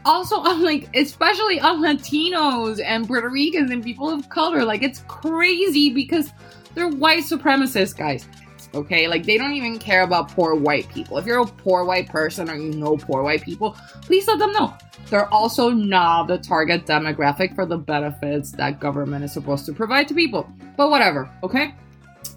Also, 0.07 0.37
on 0.37 0.63
like, 0.63 0.89
especially 0.97 1.61
on 1.61 1.83
Latinos 1.83 2.81
and 2.83 3.07
Puerto 3.07 3.29
Ricans 3.29 3.71
and 3.71 3.85
people 3.85 4.09
of 4.09 4.29
color. 4.31 4.65
Like, 4.65 4.83
it's 4.83 5.01
crazy 5.09 5.93
because 5.93 6.33
they're 6.75 6.89
white 6.89 7.25
supremacists, 7.25 7.95
guys 7.95 8.27
okay? 8.77 9.09
Like 9.09 9.25
they 9.25 9.39
don't 9.39 9.53
even 9.53 9.79
care 9.79 10.03
about 10.03 10.29
poor 10.29 10.55
white 10.55 10.89
people. 10.91 11.19
If 11.19 11.27
you're 11.27 11.43
a 11.43 11.47
poor 11.47 11.85
white 11.85 12.09
person 12.09 12.49
or 12.51 12.57
you 12.57 12.73
know 12.73 12.97
poor 12.97 13.23
white 13.23 13.43
people, 13.43 13.77
please 14.03 14.27
let 14.29 14.39
them 14.39 14.53
know. 14.53 14.75
They're 15.11 15.33
also 15.33 15.71
not 15.71 16.27
the 16.27 16.39
target 16.39 16.85
demographic 16.85 17.55
for 17.55 17.65
the 17.65 17.79
benefits 17.79 18.51
that 18.53 18.81
government 18.81 19.25
is 19.25 19.33
supposed 19.33 19.67
to 19.67 19.73
provide 19.73 20.09
to 20.09 20.15
people. 20.15 20.51
But 20.77 20.91
whatever, 20.91 21.31
okay? 21.43 21.75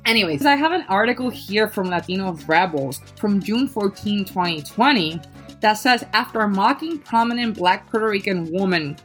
Anyways, 0.05 0.45
I 0.45 0.55
have 0.55 0.71
an 0.71 0.85
article 0.87 1.29
here 1.29 1.67
from 1.67 1.89
Latino 1.89 2.33
Rebels 2.47 3.01
from 3.17 3.41
June 3.41 3.67
14, 3.67 4.25
2020 4.25 5.19
that 5.61 5.73
says 5.73 6.05
after 6.13 6.47
mocking 6.47 6.99
prominent 6.99 7.57
black 7.57 7.89
Puerto 7.89 8.07
Rican 8.07 8.51
woman 8.51 8.97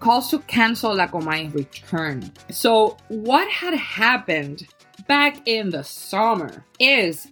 calls 0.00 0.30
to 0.30 0.40
cancel 0.40 0.94
La 0.96 1.06
Comay's 1.06 1.54
return. 1.54 2.30
So, 2.50 2.96
what 3.08 3.48
had 3.48 3.74
happened 3.74 4.66
back 5.06 5.46
in 5.46 5.70
the 5.70 5.84
summer 5.84 6.64
is 6.78 7.28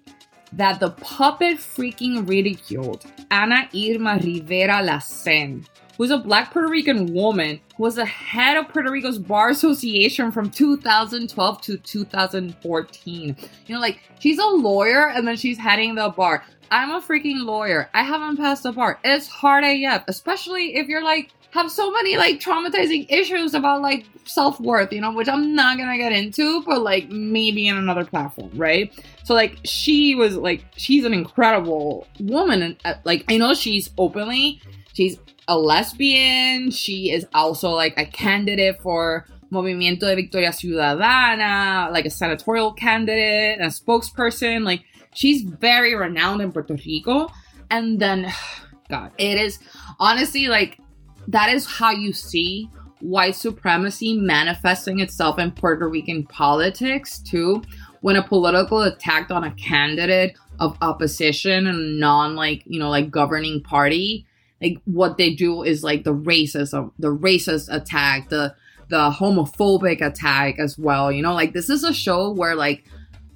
that 0.52 0.80
the 0.80 0.90
puppet 0.90 1.58
freaking 1.58 2.28
ridiculed 2.28 3.04
Ana 3.30 3.68
Irma 3.75 4.18
Rivera 4.22 4.82
Lassén, 4.82 5.66
who's 5.96 6.10
a 6.10 6.18
black 6.18 6.52
Puerto 6.52 6.68
Rican 6.68 7.12
woman 7.12 7.60
who 7.76 7.82
was 7.84 7.96
the 7.96 8.06
head 8.06 8.56
of 8.56 8.68
Puerto 8.68 8.90
Rico's 8.90 9.18
Bar 9.18 9.50
Association 9.50 10.32
from 10.32 10.50
2012 10.50 11.60
to 11.62 11.76
2014. 11.76 13.37
You 13.66 13.75
know, 13.75 13.80
like 13.80 14.00
she's 14.18 14.38
a 14.38 14.46
lawyer 14.46 15.08
and 15.08 15.26
then 15.26 15.37
she's 15.37 15.58
heading 15.58 15.94
the 15.94 16.08
bar. 16.08 16.44
I'm 16.71 16.91
a 16.91 17.00
freaking 17.00 17.45
lawyer. 17.45 17.91
I 17.95 18.03
haven't 18.03 18.37
passed 18.37 18.62
the 18.62 18.73
bar. 18.73 19.00
It's 19.03 19.27
hard 19.27 19.65
AF, 19.65 20.05
especially 20.09 20.77
if 20.77 20.89
you're 20.89 21.03
like 21.03 21.31
have 21.50 21.71
so 21.71 21.91
many 21.91 22.17
like 22.17 22.39
traumatizing 22.39 23.07
issues 23.11 23.55
about 23.55 23.83
like 23.83 24.07
self 24.25 24.61
worth, 24.61 24.93
you 24.93 25.00
know, 25.00 25.12
which 25.12 25.29
I'm 25.29 25.55
not 25.55 25.79
gonna 25.79 25.97
get 25.97 26.12
into, 26.12 26.62
but 26.62 26.83
like 26.83 27.09
maybe 27.11 27.67
in 27.67 27.77
another 27.77 28.05
platform, 28.05 28.50
right? 28.55 28.93
So 29.25 29.35
like 29.35 29.59
she 29.65 30.15
was 30.15 30.37
like 30.37 30.65
she's 30.77 31.05
an 31.05 31.12
incredible 31.12 32.07
woman, 32.21 32.62
and 32.62 32.77
uh, 32.85 32.95
like 33.05 33.25
I 33.29 33.37
know 33.37 33.55
she's 33.55 33.91
openly 33.99 34.61
she's 34.93 35.19
a 35.49 35.59
lesbian. 35.59 36.71
She 36.71 37.11
is 37.11 37.27
also 37.35 37.71
like 37.71 37.95
a 37.99 38.07
candidate 38.07 38.81
for 38.81 39.27
Movimiento 39.50 40.00
de 40.00 40.15
Victoria 40.15 40.50
Ciudadana, 40.50 41.91
like 41.91 42.07
a 42.07 42.11
senatorial 42.11 42.73
candidate, 42.73 43.61
a 43.61 43.67
spokesperson. 43.67 44.65
Like 44.65 44.85
she's 45.14 45.43
very 45.43 45.95
renowned 45.95 46.40
in 46.43 46.52
Puerto 46.52 46.75
Rico, 46.75 47.29
and 47.71 48.00
then. 48.00 48.33
God, 48.88 49.12
it 49.19 49.38
is 49.38 49.61
honestly 50.00 50.49
like 50.49 50.81
that 51.29 51.49
is 51.49 51.64
how 51.64 51.93
you 51.93 52.12
see 52.12 52.69
white 53.00 53.35
supremacy 53.35 54.14
manifesting 54.14 55.00
itself 55.00 55.38
in 55.38 55.50
Puerto 55.50 55.88
Rican 55.88 56.25
politics 56.25 57.19
too. 57.21 57.62
When 58.00 58.17
a 58.17 58.23
political 58.23 58.83
attack 58.83 59.31
on 59.31 59.45
a 59.45 59.50
candidate 59.52 60.37
of 60.59 60.76
opposition 60.81 61.67
and 61.67 62.00
non 62.00 62.35
like, 62.35 62.62
you 62.67 62.79
know, 62.79 62.88
like 62.88 63.11
governing 63.11 63.62
party, 63.62 64.26
like 64.62 64.81
what 64.85 65.19
they 65.19 65.35
do 65.35 65.62
is 65.62 65.83
like 65.85 66.05
the 66.05 66.14
racism, 66.14 66.93
the 66.99 67.14
racist 67.14 67.73
attack, 67.73 68.29
the 68.29 68.55
the 68.88 69.11
homophobic 69.11 70.05
attack 70.05 70.59
as 70.59 70.79
well. 70.79 71.12
You 71.12 71.23
know, 71.23 71.35
like 71.35 71.52
this 71.52 71.69
is 71.69 71.85
a 71.85 71.93
show 71.93 72.31
where 72.31 72.55
like 72.55 72.85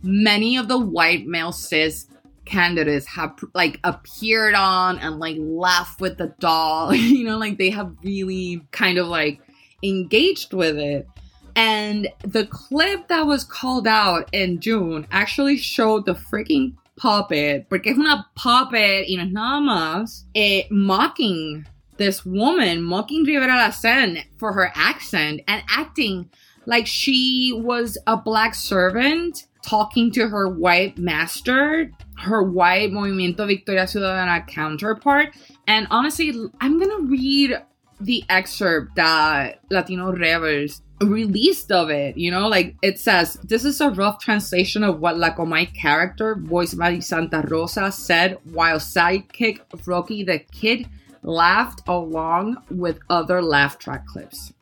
many 0.05 0.57
of 0.57 0.69
the 0.69 0.79
white 0.79 1.27
male 1.27 1.53
cis 1.53 2.07
candidates 2.45 3.07
have 3.07 3.39
like 3.55 3.81
appeared 3.85 4.55
on 4.55 4.99
and 4.99 5.19
like 5.19 5.37
laughed 5.39 6.01
with 6.01 6.19
the 6.19 6.35
doll. 6.39 6.95
You 6.95 7.25
know 7.25 7.39
like 7.39 7.59
they 7.59 7.71
have 7.71 7.97
really 8.03 8.63
kind 8.71 8.99
of 8.99 9.07
like 9.07 9.41
engaged 9.83 10.53
with 10.53 10.79
it. 10.79 11.09
And 11.57 12.09
the 12.23 12.47
clip 12.47 13.09
that 13.09 13.27
was 13.27 13.45
called 13.45 13.87
out 13.87 14.29
in 14.33 14.61
June 14.61 15.07
actually 15.13 15.57
showed 15.57 16.05
the 16.05 16.15
freaking 16.15 16.75
puppet, 16.97 17.69
porque 17.69 17.89
es 17.89 17.97
una 17.97 18.27
puppet 18.35 19.07
y 19.09 19.15
no 19.17 19.25
es 19.25 19.33
nada 19.33 19.61
más, 19.61 20.25
eh, 20.35 20.65
mocking 20.71 21.65
this 21.97 22.27
woman, 22.27 22.83
mocking 22.83 23.25
Rivera 23.25 23.53
Lassén 23.53 24.25
for 24.37 24.53
her 24.53 24.73
accent 24.75 25.43
and 25.47 25.63
acting 25.69 26.29
like 26.67 26.87
she 26.87 27.53
was 27.55 27.97
a 28.07 28.17
black 28.17 28.55
servant 28.55 29.47
talking 29.65 30.11
to 30.13 30.29
her 30.29 30.49
white 30.49 30.99
master, 30.99 31.91
her 32.19 32.43
white 32.43 32.91
Movimiento 32.91 33.47
Victoria 33.47 33.85
Ciudadana 33.85 34.47
counterpart. 34.47 35.35
And 35.67 35.87
honestly, 35.91 36.33
I'm 36.61 36.79
gonna 36.79 37.01
read 37.01 37.57
the 38.01 38.25
excerpt 38.29 38.97
that 38.97 39.61
Latino 39.71 40.13
Rebels 40.13 40.83
released 41.01 41.73
of 41.73 41.91
it. 41.91 42.17
You 42.17 42.31
know, 42.31 42.49
like 42.49 42.77
it 42.83 42.99
says, 42.99 43.35
this 43.45 43.65
is 43.65 43.81
a 43.81 43.91
rough 43.91 44.21
translation 44.21 44.83
of 44.83 45.01
what 45.01 45.19
La 45.19 45.31
Comay 45.31 45.73
character, 45.75 46.37
voiced 46.37 46.79
by 46.79 46.97
Santarrosa, 46.97 47.93
said 47.93 48.39
while 48.53 48.79
sidekick 48.79 49.61
Rocky 49.87 50.23
the 50.23 50.39
Kid 50.39 50.89
laughed 51.23 51.83
along 51.87 52.59
with 52.71 52.99
other 53.09 53.41
laugh 53.41 53.79
track 53.79 54.07
clips. 54.07 54.53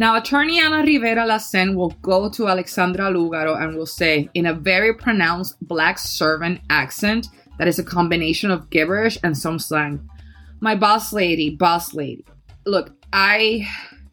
Now, 0.00 0.16
attorney 0.16 0.58
Ana 0.58 0.82
Rivera 0.82 1.26
Lassén 1.26 1.74
will 1.74 1.90
go 2.00 2.30
to 2.30 2.48
Alexandra 2.48 3.10
Lugaro 3.10 3.62
and 3.62 3.76
will 3.76 3.84
say, 3.84 4.30
in 4.32 4.46
a 4.46 4.54
very 4.54 4.94
pronounced 4.94 5.56
black 5.60 5.98
servant 5.98 6.62
accent 6.70 7.28
that 7.58 7.68
is 7.68 7.78
a 7.78 7.84
combination 7.84 8.50
of 8.50 8.70
gibberish 8.70 9.18
and 9.22 9.36
some 9.36 9.58
slang, 9.58 10.08
My 10.60 10.74
boss 10.74 11.12
lady, 11.12 11.50
boss 11.50 11.92
lady. 11.92 12.24
Look, 12.64 12.94
I. 13.12 13.68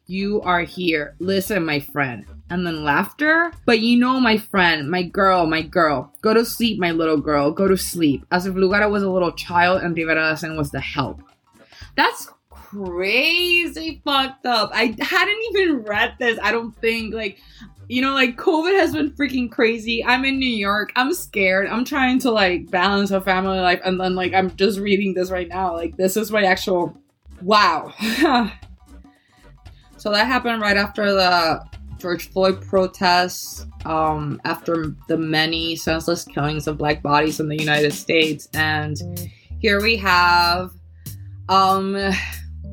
You 0.08 0.42
are 0.42 0.64
here. 0.64 1.16
Listen, 1.20 1.66
my 1.66 1.80
friend. 1.80 2.26
And 2.50 2.68
then 2.68 2.84
laughter. 2.84 3.54
But 3.66 3.80
you 3.80 3.98
know, 3.98 4.20
my 4.20 4.38
friend, 4.38 4.92
my 4.92 5.04
girl, 5.04 5.46
my 5.46 5.62
girl. 5.62 6.14
Go 6.22 6.34
to 6.34 6.44
sleep, 6.44 6.82
my 6.82 6.92
little 6.92 7.22
girl. 7.22 7.52
Go 7.52 7.70
to 7.70 7.78
sleep. 7.78 8.26
As 8.30 8.46
if 8.46 8.56
Lugaro 8.56 8.92
was 8.92 9.04
a 9.04 9.10
little 9.10 9.32
child 9.32 9.84
and 9.84 9.96
Rivera 9.96 10.34
Lassén 10.34 10.58
was 10.58 10.72
the 10.72 10.82
help. 10.82 11.22
That's 11.96 12.28
crazy 12.70 14.02
fucked 14.04 14.46
up. 14.46 14.72
I 14.74 14.96
hadn't 15.00 15.42
even 15.52 15.84
read 15.84 16.16
this. 16.20 16.38
I 16.42 16.52
don't 16.52 16.76
think 16.82 17.14
like 17.14 17.40
you 17.88 18.02
know 18.02 18.14
like 18.14 18.36
COVID 18.36 18.78
has 18.78 18.94
been 18.94 19.12
freaking 19.12 19.50
crazy. 19.50 20.04
I'm 20.04 20.26
in 20.26 20.38
New 20.38 20.50
York. 20.50 20.92
I'm 20.96 21.14
scared. 21.14 21.68
I'm 21.68 21.86
trying 21.86 22.20
to 22.20 22.32
like 22.32 22.70
balance 22.70 23.12
a 23.12 23.22
family 23.22 23.60
life 23.60 23.80
and 23.86 24.00
then 24.00 24.16
like 24.16 24.34
I'm 24.34 24.56
just 24.56 24.80
reading 24.80 25.14
this 25.14 25.32
right 25.32 25.48
now. 25.48 25.74
Like 25.74 25.96
this 25.96 26.18
is 26.18 26.32
my 26.32 26.44
actual 26.44 26.98
wow. 27.42 27.94
so 29.98 30.12
that 30.12 30.28
happened 30.28 30.62
right 30.62 30.78
after 30.78 31.14
the 31.14 31.64
George 32.00 32.30
Floyd 32.30 32.62
protests, 32.62 33.66
um, 33.86 34.40
after 34.46 34.94
the 35.08 35.18
many 35.18 35.76
senseless 35.76 36.26
killings 36.26 36.68
of 36.68 36.78
black 36.78 37.02
bodies 37.02 37.40
in 37.40 37.48
the 37.48 37.58
United 37.58 37.94
States. 37.94 38.48
And 38.54 39.32
here 39.60 39.82
we 39.82 39.96
have 39.98 40.72
um 41.50 41.96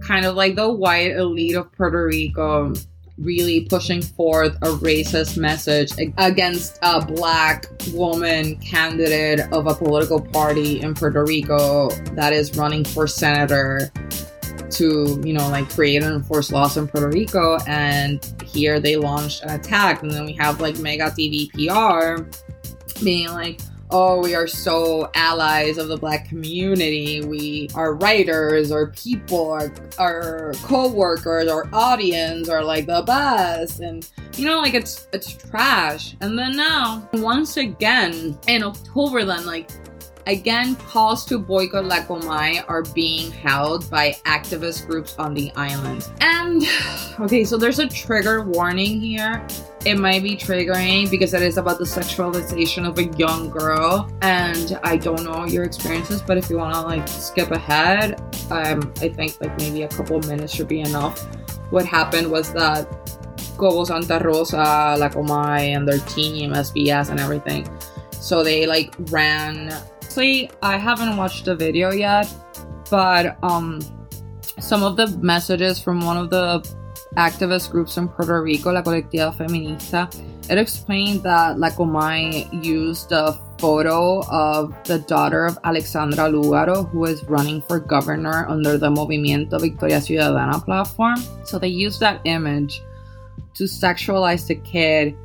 kind 0.04 0.26
of 0.26 0.34
like 0.34 0.54
the 0.54 0.70
white 0.70 1.12
elite 1.12 1.56
of 1.56 1.72
Puerto 1.72 2.06
Rico 2.06 2.72
really 3.18 3.64
pushing 3.66 4.02
forth 4.02 4.56
a 4.56 4.68
racist 4.78 5.36
message 5.36 5.92
against 6.18 6.78
a 6.82 7.04
black 7.04 7.66
woman 7.92 8.56
candidate 8.56 9.40
of 9.52 9.66
a 9.66 9.74
political 9.74 10.20
party 10.20 10.80
in 10.80 10.94
Puerto 10.94 11.24
Rico 11.24 11.90
that 12.14 12.32
is 12.32 12.56
running 12.56 12.84
for 12.84 13.06
senator 13.06 13.90
to, 14.70 15.22
you 15.24 15.32
know, 15.32 15.48
like 15.48 15.70
create 15.70 16.02
and 16.02 16.14
enforce 16.14 16.50
laws 16.50 16.76
in 16.76 16.88
Puerto 16.88 17.08
Rico. 17.08 17.58
And 17.68 18.24
here 18.44 18.80
they 18.80 18.96
launched 18.96 19.44
an 19.44 19.50
attack. 19.50 20.02
And 20.02 20.10
then 20.10 20.24
we 20.26 20.32
have 20.32 20.60
like 20.60 20.78
Mega 20.78 21.10
TV 21.10 21.48
PR 21.52 22.24
being 23.04 23.28
like, 23.28 23.60
oh, 23.94 24.20
we 24.20 24.34
are 24.34 24.48
so 24.48 25.08
allies 25.14 25.78
of 25.78 25.86
the 25.86 25.96
black 25.96 26.28
community. 26.28 27.24
We 27.24 27.68
are 27.76 27.94
writers 27.94 28.72
or 28.72 28.88
people, 28.88 29.52
our, 29.52 29.72
our 30.00 30.52
co-workers, 30.64 31.48
our 31.48 31.68
audience 31.72 32.48
are 32.48 32.64
like 32.64 32.86
the 32.86 33.02
best. 33.02 33.78
And 33.78 34.06
you 34.36 34.46
know, 34.46 34.58
like 34.58 34.74
it's 34.74 35.06
it's 35.12 35.32
trash. 35.32 36.16
And 36.20 36.36
then 36.36 36.56
now, 36.56 37.08
once 37.12 37.56
again, 37.56 38.36
in 38.48 38.64
October 38.64 39.24
then, 39.24 39.46
like 39.46 39.70
Again, 40.26 40.74
calls 40.76 41.26
to 41.26 41.38
boycott 41.38 41.84
La 41.84 41.96
Comay 41.96 42.64
are 42.66 42.82
being 42.82 43.30
held 43.30 43.90
by 43.90 44.12
activist 44.24 44.86
groups 44.86 45.16
on 45.18 45.34
the 45.34 45.52
island. 45.54 46.08
And, 46.20 46.62
okay, 47.20 47.44
so 47.44 47.58
there's 47.58 47.78
a 47.78 47.86
trigger 47.86 48.42
warning 48.42 49.00
here. 49.00 49.46
It 49.84 49.98
might 49.98 50.22
be 50.22 50.34
triggering 50.34 51.10
because 51.10 51.34
it 51.34 51.42
is 51.42 51.58
about 51.58 51.78
the 51.78 51.84
sexualization 51.84 52.88
of 52.88 52.98
a 52.98 53.04
young 53.18 53.50
girl. 53.50 54.10
And 54.22 54.78
I 54.82 54.96
don't 54.96 55.24
know 55.24 55.44
your 55.44 55.64
experiences, 55.64 56.22
but 56.22 56.38
if 56.38 56.48
you 56.48 56.56
want 56.56 56.74
to 56.74 56.80
like 56.80 57.06
skip 57.06 57.50
ahead, 57.50 58.18
um, 58.50 58.94
I 59.02 59.10
think 59.10 59.38
like 59.42 59.56
maybe 59.58 59.82
a 59.82 59.88
couple 59.88 60.18
minutes 60.20 60.54
should 60.54 60.68
be 60.68 60.80
enough. 60.80 61.22
What 61.70 61.84
happened 61.84 62.30
was 62.30 62.50
that 62.54 62.88
Kobbo 63.58 63.86
Santarrosa, 63.86 64.98
La 64.98 65.08
Comay, 65.10 65.76
and 65.76 65.86
their 65.86 65.98
team, 65.98 66.52
SBS, 66.52 67.10
and 67.10 67.20
everything. 67.20 67.68
So 68.12 68.42
they 68.42 68.66
like 68.66 68.94
ran 69.10 69.70
honestly, 70.14 70.48
I 70.62 70.76
haven't 70.76 71.16
watched 71.16 71.44
the 71.44 71.56
video 71.56 71.90
yet, 71.90 72.32
but 72.88 73.36
um, 73.42 73.80
some 74.60 74.84
of 74.84 74.96
the 74.96 75.08
messages 75.18 75.80
from 75.80 76.00
one 76.02 76.16
of 76.16 76.30
the 76.30 76.60
activist 77.16 77.72
groups 77.72 77.96
in 77.96 78.06
Puerto 78.06 78.40
Rico, 78.40 78.70
La 78.70 78.82
Colectiva 78.82 79.34
Feminista, 79.36 80.08
it 80.48 80.56
explained 80.56 81.24
that 81.24 81.58
La 81.58 81.70
Comay 81.70 82.46
used 82.64 83.10
a 83.10 83.32
photo 83.58 84.22
of 84.30 84.72
the 84.84 85.00
daughter 85.00 85.46
of 85.46 85.58
Alexandra 85.64 86.30
Lugaro, 86.30 86.88
who 86.90 87.06
is 87.06 87.24
running 87.24 87.60
for 87.62 87.80
governor 87.80 88.46
under 88.48 88.78
the 88.78 88.90
Movimiento 88.90 89.60
Victoria 89.60 89.98
Ciudadana 89.98 90.64
platform. 90.64 91.16
So 91.44 91.58
they 91.58 91.68
used 91.68 91.98
that 91.98 92.20
image 92.24 92.80
to 93.54 93.64
sexualize 93.64 94.46
the 94.46 94.54
kid, 94.54 95.16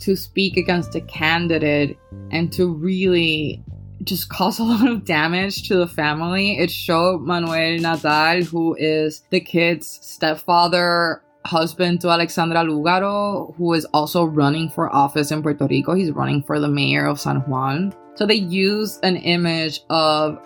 to 0.00 0.14
speak 0.14 0.58
against 0.58 0.92
the 0.92 1.00
candidate, 1.00 1.96
and 2.30 2.52
to 2.52 2.74
really 2.74 3.64
just 4.02 4.28
caused 4.28 4.60
a 4.60 4.62
lot 4.64 4.88
of 4.88 5.04
damage 5.04 5.68
to 5.68 5.76
the 5.76 5.88
family. 5.88 6.58
It 6.58 6.70
showed 6.70 7.22
Manuel 7.22 7.78
Natal, 7.78 8.42
who 8.42 8.74
is 8.78 9.22
the 9.30 9.40
kid's 9.40 9.98
stepfather, 10.02 11.22
husband 11.46 12.00
to 12.00 12.08
Alexandra 12.08 12.64
Lugaro, 12.64 13.54
who 13.56 13.72
is 13.74 13.84
also 13.86 14.24
running 14.24 14.68
for 14.70 14.94
office 14.94 15.30
in 15.30 15.42
Puerto 15.42 15.66
Rico. 15.66 15.94
He's 15.94 16.10
running 16.10 16.42
for 16.42 16.58
the 16.58 16.68
mayor 16.68 17.06
of 17.06 17.20
San 17.20 17.40
Juan. 17.42 17.94
So 18.14 18.26
they 18.26 18.34
used 18.34 19.04
an 19.04 19.16
image 19.16 19.80
of 19.90 20.38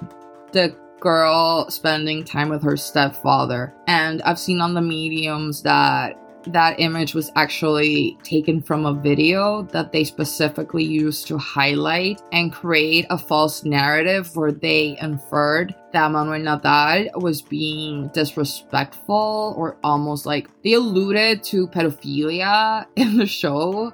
the 0.52 0.74
girl 1.00 1.70
spending 1.70 2.24
time 2.24 2.48
with 2.48 2.62
her 2.62 2.76
stepfather. 2.76 3.72
And 3.87 4.22
I've 4.22 4.38
seen 4.38 4.61
on 4.61 4.74
the 4.74 4.80
mediums 4.80 5.62
that 5.62 6.18
that 6.52 6.80
image 6.80 7.14
was 7.14 7.30
actually 7.37 8.18
taken 8.22 8.61
from 8.61 8.87
a 8.87 8.94
video 8.94 9.62
that 9.72 9.92
they 9.92 10.04
specifically 10.04 10.84
used 10.84 11.26
to 11.28 11.38
highlight 11.38 12.22
and 12.32 12.52
create 12.52 13.06
a 13.11 13.18
false 13.18 13.64
narrative 13.64 14.34
where 14.37 14.52
they 14.52 14.96
inferred 15.00 15.74
that 15.92 16.11
Manuel 16.11 16.38
Natal 16.38 17.20
was 17.20 17.42
being 17.42 18.08
disrespectful 18.08 19.54
or 19.56 19.76
almost 19.82 20.26
like 20.26 20.48
they 20.62 20.74
alluded 20.74 21.42
to 21.44 21.68
pedophilia 21.68 22.87
in 22.96 23.16
the 23.16 23.26
show. 23.26 23.92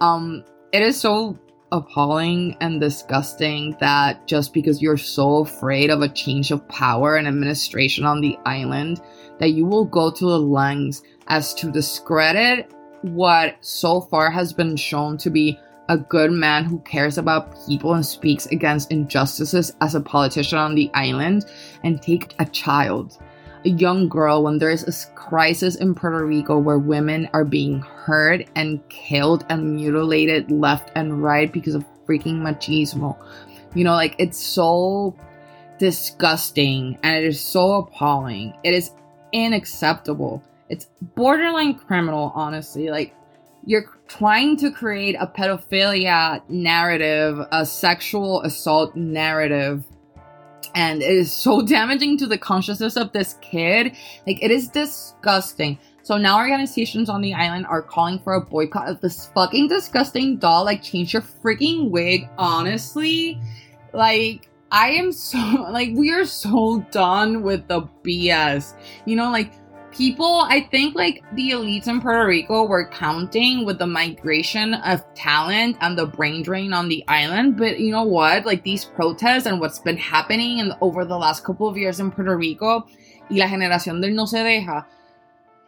Um, 0.00 0.44
it 0.72 0.82
is 0.82 1.00
so 1.00 1.38
appalling 1.72 2.56
and 2.60 2.80
disgusting 2.80 3.76
that 3.80 4.26
just 4.26 4.54
because 4.54 4.80
you're 4.80 4.96
so 4.96 5.38
afraid 5.38 5.90
of 5.90 6.02
a 6.02 6.08
change 6.08 6.50
of 6.50 6.66
power 6.68 7.16
and 7.16 7.28
administration 7.28 8.04
on 8.04 8.20
the 8.20 8.38
island, 8.44 9.00
that 9.38 9.50
you 9.50 9.64
will 9.64 9.84
go 9.84 10.10
to 10.10 10.24
the 10.24 10.38
lengths 10.38 11.02
as 11.28 11.54
to 11.54 11.70
discredit 11.70 12.72
what 13.02 13.56
so 13.60 14.00
far 14.00 14.30
has 14.30 14.52
been 14.52 14.76
shown 14.76 15.16
to 15.18 15.30
be 15.30 15.58
a 15.88 15.96
good 15.96 16.30
man 16.30 16.64
who 16.64 16.78
cares 16.80 17.16
about 17.16 17.54
people 17.66 17.94
and 17.94 18.04
speaks 18.04 18.46
against 18.46 18.90
injustices 18.90 19.74
as 19.80 19.94
a 19.94 20.00
politician 20.00 20.58
on 20.58 20.74
the 20.74 20.90
island 20.94 21.46
and 21.82 22.02
take 22.02 22.34
a 22.38 22.44
child, 22.44 23.18
a 23.64 23.70
young 23.70 24.08
girl, 24.08 24.42
when 24.42 24.58
there 24.58 24.70
is 24.70 24.84
a 24.86 25.14
crisis 25.14 25.76
in 25.76 25.94
Puerto 25.94 26.24
Rico 26.26 26.58
where 26.58 26.78
women 26.78 27.28
are 27.32 27.44
being 27.44 27.80
hurt 27.80 28.46
and 28.54 28.86
killed 28.90 29.46
and 29.48 29.76
mutilated 29.76 30.50
left 30.50 30.90
and 30.94 31.22
right 31.22 31.52
because 31.52 31.74
of 31.74 31.84
freaking 32.06 32.40
machismo. 32.40 33.16
You 33.74 33.84
know, 33.84 33.92
like 33.92 34.14
it's 34.18 34.38
so 34.38 35.16
disgusting 35.78 36.98
and 37.02 37.16
it 37.16 37.24
is 37.24 37.40
so 37.40 37.74
appalling. 37.74 38.54
It 38.62 38.74
is 38.74 38.90
unacceptable 39.34 40.42
it's 40.68 40.88
borderline 41.14 41.74
criminal, 41.74 42.32
honestly. 42.34 42.90
Like, 42.90 43.14
you're 43.64 43.86
trying 44.06 44.56
to 44.58 44.70
create 44.70 45.16
a 45.18 45.26
pedophilia 45.26 46.42
narrative, 46.48 47.46
a 47.52 47.66
sexual 47.66 48.42
assault 48.42 48.96
narrative, 48.96 49.84
and 50.74 51.02
it 51.02 51.10
is 51.10 51.32
so 51.32 51.62
damaging 51.66 52.18
to 52.18 52.26
the 52.26 52.38
consciousness 52.38 52.96
of 52.96 53.12
this 53.12 53.34
kid. 53.40 53.96
Like, 54.26 54.42
it 54.42 54.50
is 54.50 54.68
disgusting. 54.68 55.78
So 56.02 56.16
now 56.16 56.38
organizations 56.38 57.10
on 57.10 57.20
the 57.20 57.34
island 57.34 57.66
are 57.66 57.82
calling 57.82 58.18
for 58.20 58.32
a 58.32 58.40
boycott 58.40 58.88
of 58.88 59.00
this 59.02 59.26
fucking 59.34 59.68
disgusting 59.68 60.38
doll. 60.38 60.64
Like, 60.64 60.82
change 60.82 61.12
your 61.12 61.22
freaking 61.22 61.90
wig, 61.90 62.28
honestly. 62.38 63.38
Like, 63.92 64.48
I 64.70 64.90
am 64.92 65.12
so, 65.12 65.38
like, 65.70 65.90
we 65.94 66.10
are 66.12 66.24
so 66.24 66.80
done 66.90 67.42
with 67.42 67.68
the 67.68 67.82
BS. 68.02 68.74
You 69.04 69.16
know, 69.16 69.30
like, 69.30 69.52
people, 69.98 70.46
I 70.48 70.60
think, 70.60 70.94
like, 70.94 71.24
the 71.34 71.50
elites 71.50 71.88
in 71.88 72.00
Puerto 72.00 72.24
Rico 72.24 72.64
were 72.64 72.88
counting 72.88 73.66
with 73.66 73.80
the 73.80 73.86
migration 73.86 74.74
of 74.74 75.02
talent 75.14 75.76
and 75.80 75.98
the 75.98 76.06
brain 76.06 76.42
drain 76.42 76.72
on 76.72 76.88
the 76.88 77.04
island. 77.08 77.56
But 77.58 77.80
you 77.80 77.90
know 77.90 78.04
what? 78.04 78.46
Like, 78.46 78.62
these 78.62 78.84
protests 78.84 79.46
and 79.46 79.60
what's 79.60 79.80
been 79.80 79.96
happening 79.96 80.60
in, 80.60 80.72
over 80.80 81.04
the 81.04 81.18
last 81.18 81.42
couple 81.44 81.66
of 81.66 81.76
years 81.76 81.98
in 81.98 82.12
Puerto 82.12 82.36
Rico 82.36 82.86
y 83.28 83.36
la 83.38 83.46
generación 83.46 84.00
del 84.00 84.14
no 84.14 84.24
se 84.24 84.44
deja, 84.44 84.86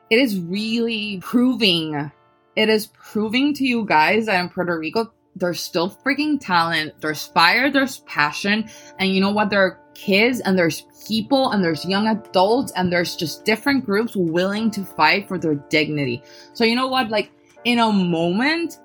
it 0.08 0.20
is 0.20 0.38
really 0.38 1.18
proving, 1.20 2.10
it 2.54 2.68
is 2.68 2.86
proving 2.86 3.52
to 3.54 3.64
you 3.64 3.84
guys 3.84 4.26
that 4.26 4.40
in 4.40 4.48
Puerto 4.48 4.78
Rico, 4.78 5.12
there's 5.34 5.60
still 5.60 5.90
freaking 5.90 6.38
talent, 6.40 6.94
there's 7.00 7.26
fire, 7.26 7.70
there's 7.70 7.98
passion, 8.00 8.68
and 8.98 9.12
you 9.12 9.20
know 9.20 9.30
what? 9.30 9.50
There 9.50 9.62
are 9.62 9.79
kids 10.00 10.40
and 10.40 10.58
there's 10.58 10.86
people 11.06 11.50
and 11.50 11.62
there's 11.62 11.84
young 11.84 12.06
adults 12.08 12.72
and 12.76 12.92
there's 12.92 13.16
just 13.16 13.44
different 13.44 13.84
groups 13.84 14.16
willing 14.16 14.70
to 14.70 14.84
fight 14.84 15.28
for 15.28 15.38
their 15.38 15.54
dignity. 15.54 16.22
So, 16.54 16.64
you 16.64 16.74
know 16.74 16.88
what? 16.88 17.10
Like, 17.10 17.30
in 17.64 17.78
a 17.78 17.92
moment 17.92 18.78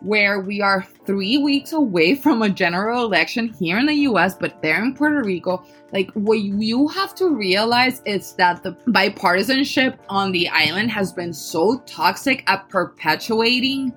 where 0.00 0.40
we 0.40 0.62
are 0.62 0.86
three 1.04 1.38
weeks 1.38 1.72
away 1.72 2.14
from 2.24 2.42
a 2.42 2.48
general 2.48 3.04
election 3.04 3.48
here 3.48 3.78
in 3.78 3.86
the 3.86 3.94
US, 4.10 4.34
but 4.34 4.62
there 4.62 4.82
in 4.82 4.94
Puerto 4.94 5.22
Rico, 5.22 5.64
like 5.92 6.10
what 6.12 6.40
you 6.40 6.88
have 6.88 7.14
to 7.16 7.34
realize 7.34 8.00
is 8.06 8.32
that 8.34 8.62
the 8.62 8.72
bipartisanship 8.88 9.98
on 10.08 10.32
the 10.32 10.48
island 10.48 10.90
has 10.90 11.12
been 11.12 11.32
so 11.32 11.78
toxic 11.86 12.44
at 12.46 12.68
perpetuating 12.68 13.92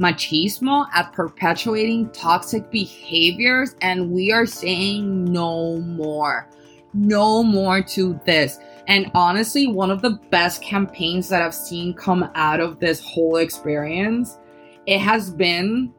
machismo, 0.00 0.86
at 0.94 1.12
perpetuating 1.12 2.08
toxic 2.10 2.70
behaviors, 2.70 3.76
and 3.82 4.10
we 4.10 4.32
are 4.32 4.46
saying 4.46 5.24
no 5.24 5.78
more. 5.80 6.48
No 6.94 7.42
more 7.42 7.82
to 7.82 8.18
this. 8.24 8.58
And 8.88 9.10
honestly, 9.14 9.66
one 9.68 9.90
of 9.90 10.00
the 10.02 10.18
best 10.30 10.62
campaigns 10.62 11.28
that 11.28 11.42
I've 11.42 11.54
seen 11.54 11.94
come 11.94 12.28
out 12.34 12.58
of 12.58 12.80
this 12.80 13.00
whole 13.04 13.36
experience, 13.36 14.38
it 14.86 14.98
has 14.98 15.30
been 15.30 15.92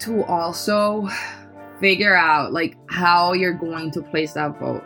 to 0.00 0.22
also 0.24 1.08
figure 1.80 2.16
out 2.16 2.52
like 2.52 2.76
how 2.88 3.32
you're 3.32 3.54
going 3.54 3.90
to 3.92 4.02
place 4.02 4.34
that 4.34 4.58
vote. 4.58 4.84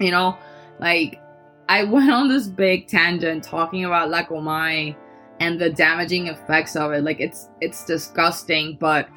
You 0.00 0.10
know, 0.10 0.36
like 0.78 1.20
I 1.68 1.84
went 1.84 2.10
on 2.10 2.28
this 2.28 2.46
big 2.46 2.88
tangent 2.88 3.44
talking 3.44 3.84
about 3.84 4.10
La 4.10 4.24
Comay 4.24 4.96
and 5.40 5.60
the 5.60 5.70
damaging 5.70 6.26
effects 6.26 6.76
of 6.76 6.92
it. 6.92 7.02
Like 7.02 7.20
it's 7.20 7.48
it's 7.60 7.84
disgusting, 7.84 8.76
but 8.80 9.08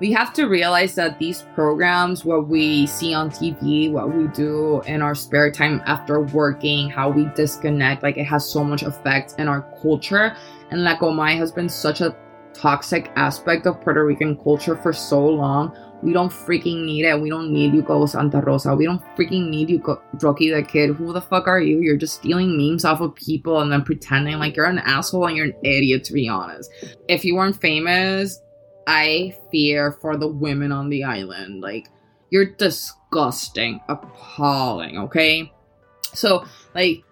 we 0.00 0.10
have 0.12 0.32
to 0.32 0.46
realize 0.46 0.94
that 0.94 1.18
these 1.18 1.42
programs, 1.54 2.24
what 2.24 2.48
we 2.48 2.86
see 2.86 3.12
on 3.12 3.30
TV, 3.30 3.92
what 3.92 4.14
we 4.14 4.28
do 4.28 4.80
in 4.86 5.02
our 5.02 5.14
spare 5.14 5.50
time 5.52 5.82
after 5.84 6.22
working, 6.22 6.88
how 6.88 7.10
we 7.10 7.26
disconnect, 7.34 8.02
like 8.02 8.16
it 8.16 8.24
has 8.24 8.50
so 8.50 8.64
much 8.64 8.82
effect 8.82 9.34
in 9.38 9.46
our 9.46 9.60
culture. 9.82 10.34
And 10.70 10.84
La 10.84 10.96
Comay 10.96 11.36
has 11.36 11.52
been 11.52 11.68
such 11.68 12.00
a 12.00 12.16
toxic 12.54 13.12
aspect 13.16 13.66
of 13.66 13.80
Puerto 13.82 14.04
Rican 14.04 14.36
culture 14.36 14.76
for 14.76 14.92
so 14.92 15.24
long 15.24 15.76
we 16.02 16.12
don't 16.12 16.30
freaking 16.30 16.84
need 16.84 17.04
it. 17.04 17.20
We 17.20 17.28
don't 17.28 17.52
need 17.52 17.74
you, 17.74 17.82
Kobbo 17.82 18.08
Santarrosa. 18.08 18.76
We 18.76 18.86
don't 18.86 19.02
freaking 19.16 19.48
need 19.48 19.68
you, 19.68 19.78
Go- 19.78 20.02
Rocky 20.22 20.50
the 20.50 20.62
Kid. 20.62 20.96
Who 20.96 21.12
the 21.12 21.20
fuck 21.20 21.46
are 21.46 21.60
you? 21.60 21.80
You're 21.80 21.96
just 21.96 22.14
stealing 22.14 22.56
memes 22.56 22.84
off 22.84 23.00
of 23.00 23.14
people 23.14 23.60
and 23.60 23.70
then 23.70 23.82
pretending 23.82 24.38
like 24.38 24.56
you're 24.56 24.66
an 24.66 24.78
asshole 24.78 25.26
and 25.26 25.36
you're 25.36 25.46
an 25.46 25.56
idiot, 25.62 26.04
to 26.04 26.12
be 26.12 26.28
honest. 26.28 26.70
If 27.08 27.24
you 27.24 27.34
weren't 27.36 27.60
famous, 27.60 28.40
I 28.86 29.36
fear 29.50 29.92
for 29.92 30.16
the 30.16 30.28
women 30.28 30.72
on 30.72 30.88
the 30.88 31.04
island. 31.04 31.60
Like, 31.60 31.88
you're 32.30 32.54
disgusting, 32.54 33.80
appalling, 33.88 34.98
okay? 34.98 35.52
So, 36.14 36.44
like, 36.74 37.04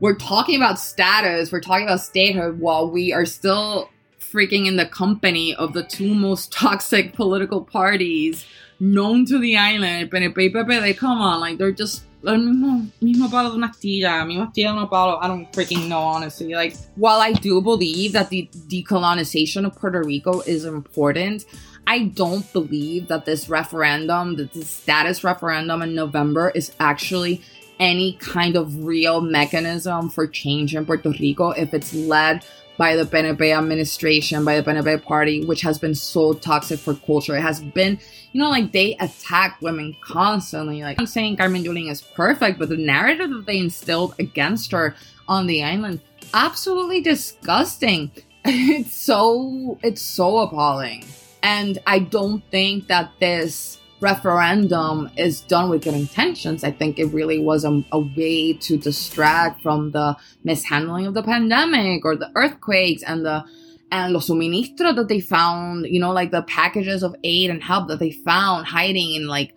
we're 0.00 0.16
talking 0.16 0.56
about 0.56 0.78
status, 0.78 1.52
we're 1.52 1.60
talking 1.60 1.86
about 1.86 2.00
statehood 2.00 2.58
while 2.60 2.90
we 2.90 3.12
are 3.12 3.26
still 3.26 3.90
freaking 4.32 4.66
in 4.66 4.76
the 4.76 4.86
company 4.86 5.54
of 5.54 5.72
the 5.72 5.82
two 5.82 6.14
most 6.14 6.52
toxic 6.62 7.14
political 7.14 7.64
parties 7.64 8.46
known 8.78 9.26
to 9.26 9.38
the 9.38 9.56
island. 9.56 10.10
PNP 10.10 10.36
y 10.36 10.62
PPD, 10.62 10.96
come 10.96 11.20
on, 11.20 11.40
like 11.40 11.58
they're 11.58 11.72
just 11.72 12.04
el 12.26 12.38
mismo, 12.38 12.86
mismo 13.02 13.30
palo 13.30 13.50
de 13.50 13.56
una 13.56 13.68
astilla, 13.68 14.24
mismo 14.26 14.50
astilla 14.50 14.72
una 14.72 14.86
palo. 14.86 15.18
I 15.20 15.28
don't 15.28 15.50
freaking 15.52 15.88
know, 15.88 16.00
honestly. 16.00 16.54
Like, 16.54 16.76
while 16.96 17.20
I 17.20 17.32
do 17.32 17.60
believe 17.60 18.12
that 18.12 18.30
the 18.30 18.48
decolonization 18.68 19.66
of 19.66 19.76
Puerto 19.76 20.02
Rico 20.02 20.40
is 20.40 20.64
important, 20.64 21.44
I 21.86 22.04
don't 22.04 22.50
believe 22.52 23.08
that 23.08 23.24
this 23.24 23.48
referendum, 23.48 24.36
that 24.36 24.52
this 24.52 24.68
status 24.68 25.24
referendum 25.24 25.82
in 25.82 25.94
November, 25.94 26.50
is 26.54 26.72
actually 26.78 27.42
any 27.78 28.12
kind 28.20 28.56
of 28.56 28.84
real 28.84 29.22
mechanism 29.22 30.10
for 30.10 30.26
change 30.26 30.76
in 30.76 30.84
Puerto 30.84 31.10
Rico 31.10 31.50
if 31.50 31.72
it's 31.72 31.94
led 31.94 32.44
by 32.80 32.96
the 32.96 33.04
PNP 33.04 33.54
administration, 33.54 34.42
by 34.42 34.58
the 34.58 34.62
PNP 34.62 35.02
party, 35.02 35.44
which 35.44 35.60
has 35.60 35.78
been 35.78 35.94
so 35.94 36.32
toxic 36.32 36.80
for 36.80 36.94
culture. 36.94 37.36
It 37.36 37.42
has 37.42 37.60
been, 37.60 38.00
you 38.32 38.40
know, 38.40 38.48
like 38.48 38.72
they 38.72 38.96
attack 39.00 39.60
women 39.60 39.94
constantly. 40.02 40.80
Like 40.80 40.98
I'm 40.98 41.06
saying 41.06 41.36
Carmen 41.36 41.62
Yulín 41.62 41.90
is 41.90 42.00
perfect, 42.00 42.58
but 42.58 42.70
the 42.70 42.78
narrative 42.78 43.28
that 43.28 43.44
they 43.44 43.58
instilled 43.58 44.14
against 44.18 44.72
her 44.72 44.94
on 45.28 45.46
the 45.46 45.62
island, 45.62 46.00
absolutely 46.32 47.02
disgusting. 47.02 48.10
It's 48.46 48.94
so 48.94 49.78
it's 49.82 50.00
so 50.00 50.38
appalling. 50.38 51.04
And 51.42 51.78
I 51.86 51.98
don't 51.98 52.42
think 52.50 52.86
that 52.86 53.12
this 53.20 53.79
referendum 54.00 55.10
is 55.16 55.42
done 55.42 55.68
with 55.68 55.84
good 55.84 55.94
intentions. 55.94 56.64
I 56.64 56.70
think 56.70 56.98
it 56.98 57.06
really 57.06 57.38
was 57.38 57.64
a, 57.64 57.84
a, 57.92 58.00
way 58.00 58.54
to 58.54 58.78
distract 58.78 59.62
from 59.62 59.92
the 59.92 60.16
mishandling 60.42 61.06
of 61.06 61.14
the 61.14 61.22
pandemic 61.22 62.04
or 62.04 62.16
the 62.16 62.30
earthquakes 62.34 63.02
and 63.02 63.24
the 63.24 63.44
and 63.92 64.12
los 64.12 64.28
suministros 64.28 64.94
that 64.94 65.08
they 65.08 65.20
found, 65.20 65.86
you 65.86 65.98
know, 65.98 66.12
like 66.12 66.30
the 66.30 66.42
packages 66.42 67.02
of 67.02 67.16
aid 67.24 67.50
and 67.50 67.62
help 67.62 67.88
that 67.88 67.98
they 67.98 68.12
found 68.12 68.66
hiding 68.66 69.14
in 69.14 69.26
like 69.26 69.54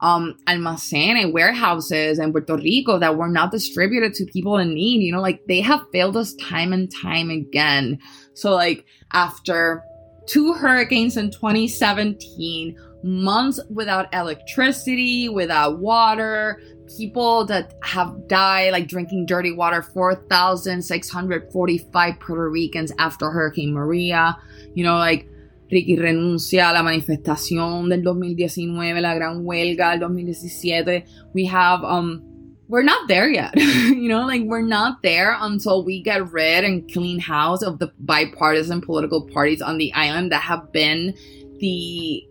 um 0.00 0.36
almacene 0.46 1.32
warehouses 1.32 2.18
in 2.18 2.32
Puerto 2.32 2.56
Rico 2.56 2.98
that 2.98 3.16
were 3.16 3.28
not 3.28 3.50
distributed 3.50 4.12
to 4.14 4.26
people 4.26 4.58
in 4.58 4.74
need. 4.74 5.02
You 5.02 5.12
know, 5.12 5.20
like 5.20 5.40
they 5.46 5.60
have 5.60 5.86
failed 5.92 6.16
us 6.16 6.34
time 6.34 6.72
and 6.72 6.92
time 6.92 7.30
again. 7.30 7.98
So 8.34 8.50
like 8.50 8.84
after 9.12 9.82
two 10.26 10.52
hurricanes 10.52 11.16
in 11.16 11.30
2017, 11.30 12.76
months 13.06 13.60
without 13.70 14.12
electricity, 14.12 15.28
without 15.28 15.78
water, 15.78 16.60
people 16.96 17.44
that 17.46 17.74
have 17.82 18.28
died, 18.28 18.72
like 18.72 18.88
drinking 18.88 19.26
dirty 19.26 19.52
water, 19.52 19.82
4,645 19.82 22.20
Puerto 22.20 22.50
Ricans 22.50 22.92
after 22.98 23.30
Hurricane 23.30 23.72
Maria. 23.72 24.36
You 24.74 24.82
know, 24.84 24.98
like 24.98 25.28
Ricky 25.70 25.96
renuncia 25.96 26.70
a 26.70 26.72
la 26.72 26.82
manifestación 26.82 27.88
del 27.88 28.02
2019, 28.02 29.00
la 29.00 29.14
gran 29.14 29.44
huelga 29.44 29.92
del 29.92 30.00
2017. 30.08 31.04
We 31.32 31.46
have, 31.46 31.84
um, 31.84 32.24
we're 32.68 32.82
not 32.82 33.06
there 33.08 33.28
yet. 33.28 33.52
you 33.56 34.08
know, 34.08 34.26
like 34.26 34.42
we're 34.42 34.62
not 34.62 35.00
there 35.02 35.36
until 35.40 35.84
we 35.84 36.02
get 36.02 36.32
rid 36.32 36.64
and 36.64 36.92
clean 36.92 37.20
house 37.20 37.62
of 37.62 37.78
the 37.78 37.92
bipartisan 38.00 38.80
political 38.80 39.28
parties 39.28 39.62
on 39.62 39.78
the 39.78 39.92
island 39.94 40.32
that 40.32 40.42
have 40.42 40.72
been 40.72 41.14
the 41.58 42.26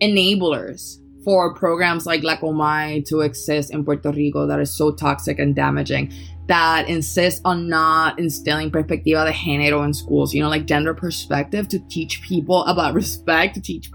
enablers 0.00 0.96
for 1.24 1.54
programs 1.54 2.06
like 2.06 2.22
La 2.22 2.36
Comay 2.36 3.04
to 3.06 3.20
exist 3.20 3.72
in 3.72 3.84
Puerto 3.84 4.10
Rico 4.10 4.46
that 4.46 4.58
are 4.58 4.64
so 4.64 4.90
toxic 4.90 5.38
and 5.38 5.54
damaging 5.54 6.12
that 6.50 6.88
insist 6.88 7.40
on 7.44 7.68
not 7.68 8.18
instilling 8.18 8.72
perspectiva 8.72 9.24
de 9.24 9.32
género 9.32 9.84
in 9.84 9.94
schools, 9.94 10.34
you 10.34 10.42
know, 10.42 10.48
like 10.48 10.66
gender 10.66 10.92
perspective 10.92 11.68
to 11.68 11.78
teach 11.88 12.20
people 12.22 12.64
about 12.64 12.92
respect, 12.94 13.54
to 13.54 13.60
teach 13.60 13.88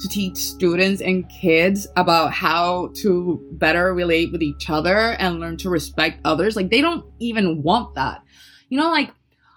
to 0.00 0.08
teach 0.08 0.36
students 0.36 1.00
and 1.00 1.26
kids 1.30 1.86
about 1.96 2.32
how 2.32 2.90
to 2.94 3.40
better 3.52 3.94
relate 3.94 4.32
with 4.32 4.42
each 4.42 4.68
other 4.68 5.12
and 5.12 5.40
learn 5.40 5.56
to 5.56 5.70
respect 5.70 6.20
others. 6.26 6.56
Like 6.56 6.68
they 6.68 6.82
don't 6.82 7.06
even 7.20 7.62
want 7.62 7.94
that. 7.94 8.22
You 8.68 8.78
know, 8.78 8.90
like 8.90 9.10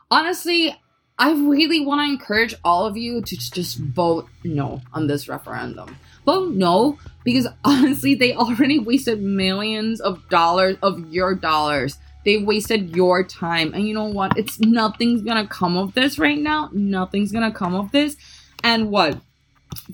honestly, 0.09 0.73
I 1.19 1.31
really 1.31 1.83
want 1.83 2.01
to 2.01 2.11
encourage 2.11 2.53
all 2.63 2.85
of 2.85 2.95
you 2.95 3.21
to 3.21 3.37
just 3.37 3.79
vote 3.79 4.27
no 4.43 4.81
on 4.93 5.07
this 5.07 5.27
referendum. 5.27 5.97
Vote 6.25 6.53
no 6.53 6.99
because 7.23 7.47
honestly, 7.63 8.13
they 8.13 8.33
already 8.33 8.79
wasted 8.79 9.21
millions 9.21 9.99
of 9.99 10.27
dollars 10.29 10.77
of 10.81 11.11
your 11.11 11.33
dollars. 11.33 11.97
They 12.23 12.37
wasted 12.37 12.95
your 12.95 13.23
time. 13.23 13.73
And 13.73 13.87
you 13.87 13.93
know 13.93 14.05
what? 14.05 14.37
It's 14.37 14.59
nothing's 14.59 15.21
gonna 15.21 15.47
come 15.47 15.77
of 15.77 15.93
this 15.93 16.19
right 16.19 16.37
now. 16.37 16.69
Nothing's 16.71 17.31
gonna 17.31 17.51
come 17.51 17.73
of 17.73 17.91
this. 17.91 18.15
And 18.63 18.91
what? 18.91 19.19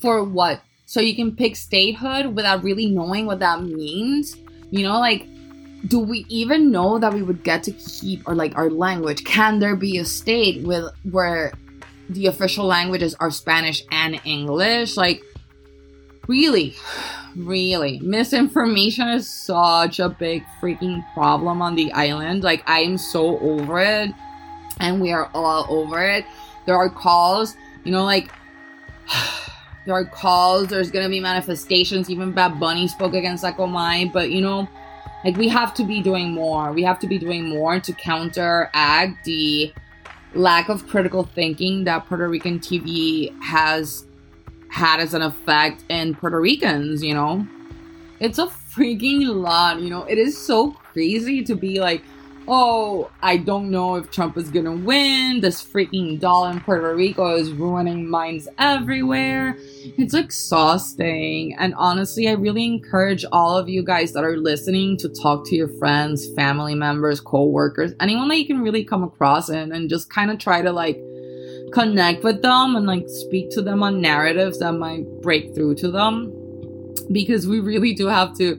For 0.01 0.23
what? 0.23 0.61
So 0.85 0.99
you 0.99 1.15
can 1.15 1.35
pick 1.35 1.55
statehood 1.55 2.35
without 2.35 2.63
really 2.63 2.87
knowing 2.87 3.25
what 3.25 3.39
that 3.39 3.61
means? 3.63 4.35
You 4.71 4.83
know, 4.83 4.99
like 4.99 5.27
do 5.87 5.99
we 5.99 6.25
even 6.29 6.71
know 6.71 6.97
that 6.97 7.13
we 7.13 7.21
would 7.21 7.43
get 7.43 7.63
to 7.63 7.71
keep 7.71 8.27
or 8.27 8.35
like 8.35 8.55
our 8.55 8.69
language? 8.69 9.23
Can 9.25 9.59
there 9.59 9.75
be 9.75 9.97
a 9.97 10.05
state 10.05 10.63
with 10.63 10.85
where 11.09 11.53
the 12.09 12.27
official 12.27 12.65
languages 12.65 13.15
are 13.19 13.31
Spanish 13.31 13.83
and 13.91 14.19
English? 14.23 14.95
Like 14.95 15.23
really, 16.27 16.75
really, 17.35 17.99
misinformation 17.99 19.09
is 19.09 19.29
such 19.29 19.99
a 19.99 20.09
big 20.09 20.43
freaking 20.61 21.03
problem 21.13 21.61
on 21.61 21.75
the 21.75 21.91
island. 21.91 22.43
Like 22.43 22.63
I'm 22.65 22.97
so 22.97 23.37
over 23.39 23.79
it, 23.79 24.11
and 24.79 25.01
we 25.01 25.11
are 25.11 25.29
all 25.33 25.65
over 25.69 26.01
it. 26.01 26.25
There 26.65 26.75
are 26.75 26.89
calls, 26.89 27.55
you 27.83 27.91
know, 27.91 28.03
like. 28.03 28.31
there 29.85 29.93
are 29.93 30.05
calls, 30.05 30.67
there's 30.67 30.89
gonna 30.89 31.09
be 31.09 31.19
manifestations. 31.19 32.09
Even 32.09 32.31
Bad 32.31 32.57
Bunny 32.57 32.87
spoke 32.87 33.13
against 33.13 33.43
La 33.43 33.51
Comay, 33.51 34.13
but 34.13 34.31
you 34.31 34.39
know, 34.39 34.65
like 35.23 35.37
we 35.37 35.47
have 35.47 35.73
to 35.75 35.83
be 35.83 36.01
doing 36.01 36.31
more. 36.31 36.71
We 36.71 36.83
have 36.83 36.99
to 36.99 37.07
be 37.07 37.17
doing 37.17 37.47
more 37.47 37.79
to 37.79 37.93
counteract 37.93 39.23
the 39.25 39.73
lack 40.33 40.69
of 40.69 40.87
critical 40.87 41.23
thinking 41.23 41.83
that 41.85 42.05
Puerto 42.07 42.27
Rican 42.27 42.59
TV 42.59 43.39
has 43.41 44.05
had 44.69 44.99
as 44.99 45.13
an 45.13 45.21
effect 45.21 45.83
in 45.89 46.15
Puerto 46.15 46.41
Ricans, 46.41 47.03
you 47.03 47.13
know? 47.13 47.47
It's 48.19 48.39
a 48.39 48.47
freaking 48.47 49.27
lot, 49.27 49.79
you 49.79 49.89
know? 49.89 50.03
It 50.03 50.17
is 50.17 50.37
so 50.37 50.71
crazy 50.71 51.43
to 51.43 51.55
be 51.55 51.79
like, 51.79 52.03
oh, 52.47 53.09
I 53.21 53.37
don't 53.37 53.69
know 53.69 53.95
if 53.95 54.11
Trump 54.11 54.37
is 54.37 54.49
gonna 54.49 54.75
win. 54.75 55.41
This 55.41 55.63
freaking 55.63 56.19
doll 56.19 56.45
in 56.45 56.59
Puerto 56.59 56.95
Rico 56.95 57.35
is 57.35 57.51
ruining 57.51 58.09
minds 58.09 58.47
everywhere. 58.57 59.55
It's 59.97 60.13
exhausting. 60.13 61.55
And 61.57 61.73
honestly, 61.75 62.27
I 62.27 62.33
really 62.33 62.65
encourage 62.65 63.25
all 63.31 63.57
of 63.57 63.69
you 63.69 63.83
guys 63.83 64.13
that 64.13 64.23
are 64.23 64.37
listening 64.37 64.97
to 64.97 65.09
talk 65.09 65.45
to 65.47 65.55
your 65.55 65.69
friends, 65.79 66.27
family 66.35 66.75
members, 66.75 67.19
co 67.19 67.45
workers, 67.45 67.93
anyone 67.99 68.27
that 68.29 68.37
you 68.37 68.47
can 68.47 68.61
really 68.61 68.83
come 68.83 69.03
across 69.03 69.49
and, 69.49 69.73
and 69.73 69.89
just 69.89 70.09
kind 70.09 70.31
of 70.31 70.39
try 70.39 70.61
to 70.61 70.71
like 70.71 70.99
connect 71.71 72.23
with 72.23 72.41
them 72.41 72.75
and 72.75 72.85
like 72.85 73.07
speak 73.07 73.49
to 73.51 73.61
them 73.61 73.83
on 73.83 73.99
narratives 73.99 74.59
that 74.59 74.73
might 74.73 75.05
break 75.21 75.53
through 75.55 75.75
to 75.75 75.91
them. 75.91 76.31
Because 77.11 77.47
we 77.47 77.59
really 77.59 77.93
do 77.93 78.07
have 78.07 78.37
to, 78.37 78.55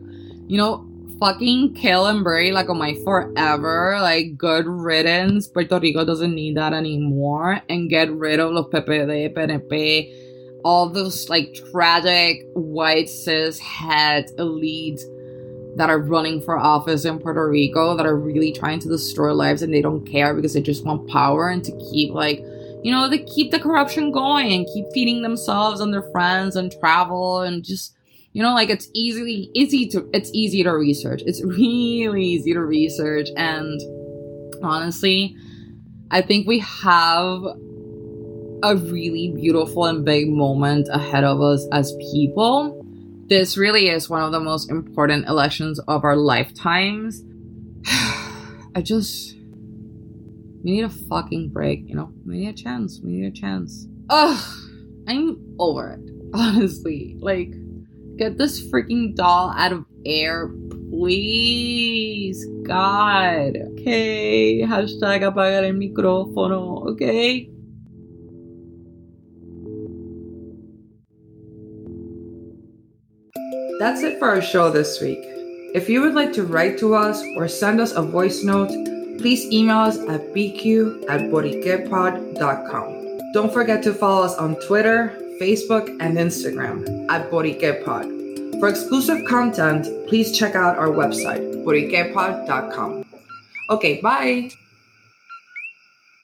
you 0.46 0.58
know, 0.58 0.83
fucking 1.18 1.74
kill 1.74 2.06
and 2.06 2.24
bury 2.24 2.52
La 2.52 2.64
my 2.74 2.94
forever. 3.04 3.98
Like, 4.00 4.36
good 4.36 4.66
riddance. 4.66 5.48
Puerto 5.48 5.78
Rico 5.78 6.04
doesn't 6.04 6.34
need 6.34 6.56
that 6.56 6.72
anymore. 6.72 7.60
And 7.68 7.90
get 7.90 8.12
rid 8.12 8.40
of 8.40 8.52
los 8.52 8.66
PPD, 8.66 9.34
PNP, 9.34 10.60
all 10.64 10.88
those 10.88 11.28
like 11.28 11.54
tragic 11.70 12.46
white 12.54 13.08
cis 13.08 13.58
het 13.58 14.30
elites 14.38 15.02
that 15.76 15.90
are 15.90 15.98
running 15.98 16.40
for 16.40 16.58
office 16.58 17.04
in 17.04 17.18
Puerto 17.18 17.48
Rico 17.48 17.96
that 17.96 18.06
are 18.06 18.16
really 18.16 18.52
trying 18.52 18.78
to 18.80 18.88
destroy 18.88 19.32
lives 19.34 19.62
and 19.62 19.72
they 19.72 19.82
don't 19.82 20.06
care 20.06 20.34
because 20.34 20.54
they 20.54 20.62
just 20.62 20.84
want 20.84 21.08
power 21.08 21.48
and 21.48 21.64
to 21.64 21.72
keep 21.90 22.12
like 22.12 22.38
you 22.82 22.90
know 22.90 23.08
they 23.08 23.18
keep 23.18 23.50
the 23.50 23.58
corruption 23.58 24.12
going 24.12 24.52
and 24.52 24.66
keep 24.72 24.86
feeding 24.92 25.22
themselves 25.22 25.80
and 25.80 25.92
their 25.92 26.08
friends 26.12 26.56
and 26.56 26.72
travel 26.80 27.40
and 27.40 27.64
just 27.64 27.94
you 28.34 28.42
know 28.42 28.52
like 28.52 28.68
it's 28.68 28.90
easily 28.92 29.50
easy 29.54 29.88
to 29.88 30.10
it's 30.12 30.30
easy 30.34 30.62
to 30.62 30.70
research. 30.72 31.22
It's 31.24 31.42
really 31.42 32.22
easy 32.24 32.52
to 32.52 32.60
research. 32.60 33.28
And 33.36 33.80
honestly 34.62 35.36
i 36.10 36.22
think 36.22 36.46
we 36.46 36.58
have 36.60 37.42
a 38.62 38.76
really 38.76 39.32
beautiful 39.34 39.84
and 39.84 40.04
big 40.04 40.28
moment 40.28 40.88
ahead 40.90 41.22
of 41.22 41.42
us 41.42 41.66
as 41.70 41.94
people. 42.12 42.82
This 43.28 43.58
really 43.58 43.88
is 43.88 44.08
one 44.08 44.22
of 44.22 44.32
the 44.32 44.40
most 44.40 44.70
important 44.70 45.28
elections 45.28 45.78
of 45.80 46.02
our 46.02 46.16
lifetimes. 46.16 47.22
I 47.86 48.80
just 48.82 49.36
we 50.62 50.72
need 50.72 50.84
a 50.84 50.88
fucking 50.88 51.50
break 51.50 51.86
you 51.86 51.94
know? 51.94 52.10
We 52.26 52.38
need 52.38 52.48
a 52.48 52.52
chance 52.54 53.00
we 53.02 53.12
need 53.12 53.26
a 53.26 53.30
chance. 53.30 53.86
Ugh 54.08 54.42
i'm 55.06 55.38
over 55.58 55.90
it 55.90 56.10
honestly. 56.34 57.16
Like 57.20 57.52
Get 58.16 58.38
this 58.38 58.62
freaking 58.70 59.14
doll 59.16 59.50
out 59.56 59.72
of 59.72 59.84
air, 60.06 60.48
please. 60.90 62.46
God. 62.62 63.58
Okay. 63.74 64.62
Hashtag 64.62 65.22
apagar 65.22 65.64
el 65.64 65.74
micrófono. 65.74 66.86
Okay. 66.92 67.50
That's 73.80 74.02
it 74.02 74.18
for 74.18 74.28
our 74.30 74.40
show 74.40 74.70
this 74.70 75.00
week. 75.00 75.18
If 75.74 75.88
you 75.88 76.00
would 76.00 76.14
like 76.14 76.32
to 76.34 76.44
write 76.44 76.78
to 76.78 76.94
us 76.94 77.20
or 77.36 77.48
send 77.48 77.80
us 77.80 77.92
a 77.92 78.02
voice 78.02 78.44
note, 78.44 78.70
please 79.18 79.44
email 79.50 79.78
us 79.78 79.98
at 80.06 80.32
bq 80.32 81.04
at 81.10 81.22
boriquepod.com. 81.22 82.88
Don't 83.34 83.52
forget 83.52 83.82
to 83.82 83.92
follow 83.92 84.22
us 84.22 84.36
on 84.36 84.54
Twitter, 84.60 85.12
Facebook, 85.40 85.88
and 86.00 86.16
Instagram 86.16 87.06
at 87.10 87.30
BoriquePod. 87.30 88.60
For 88.60 88.68
exclusive 88.68 89.24
content, 89.28 89.86
please 90.08 90.36
check 90.36 90.54
out 90.54 90.76
our 90.78 90.88
website, 90.88 91.64
boriquepod.com. 91.64 93.04
Okay, 93.70 94.00
bye! 94.00 94.50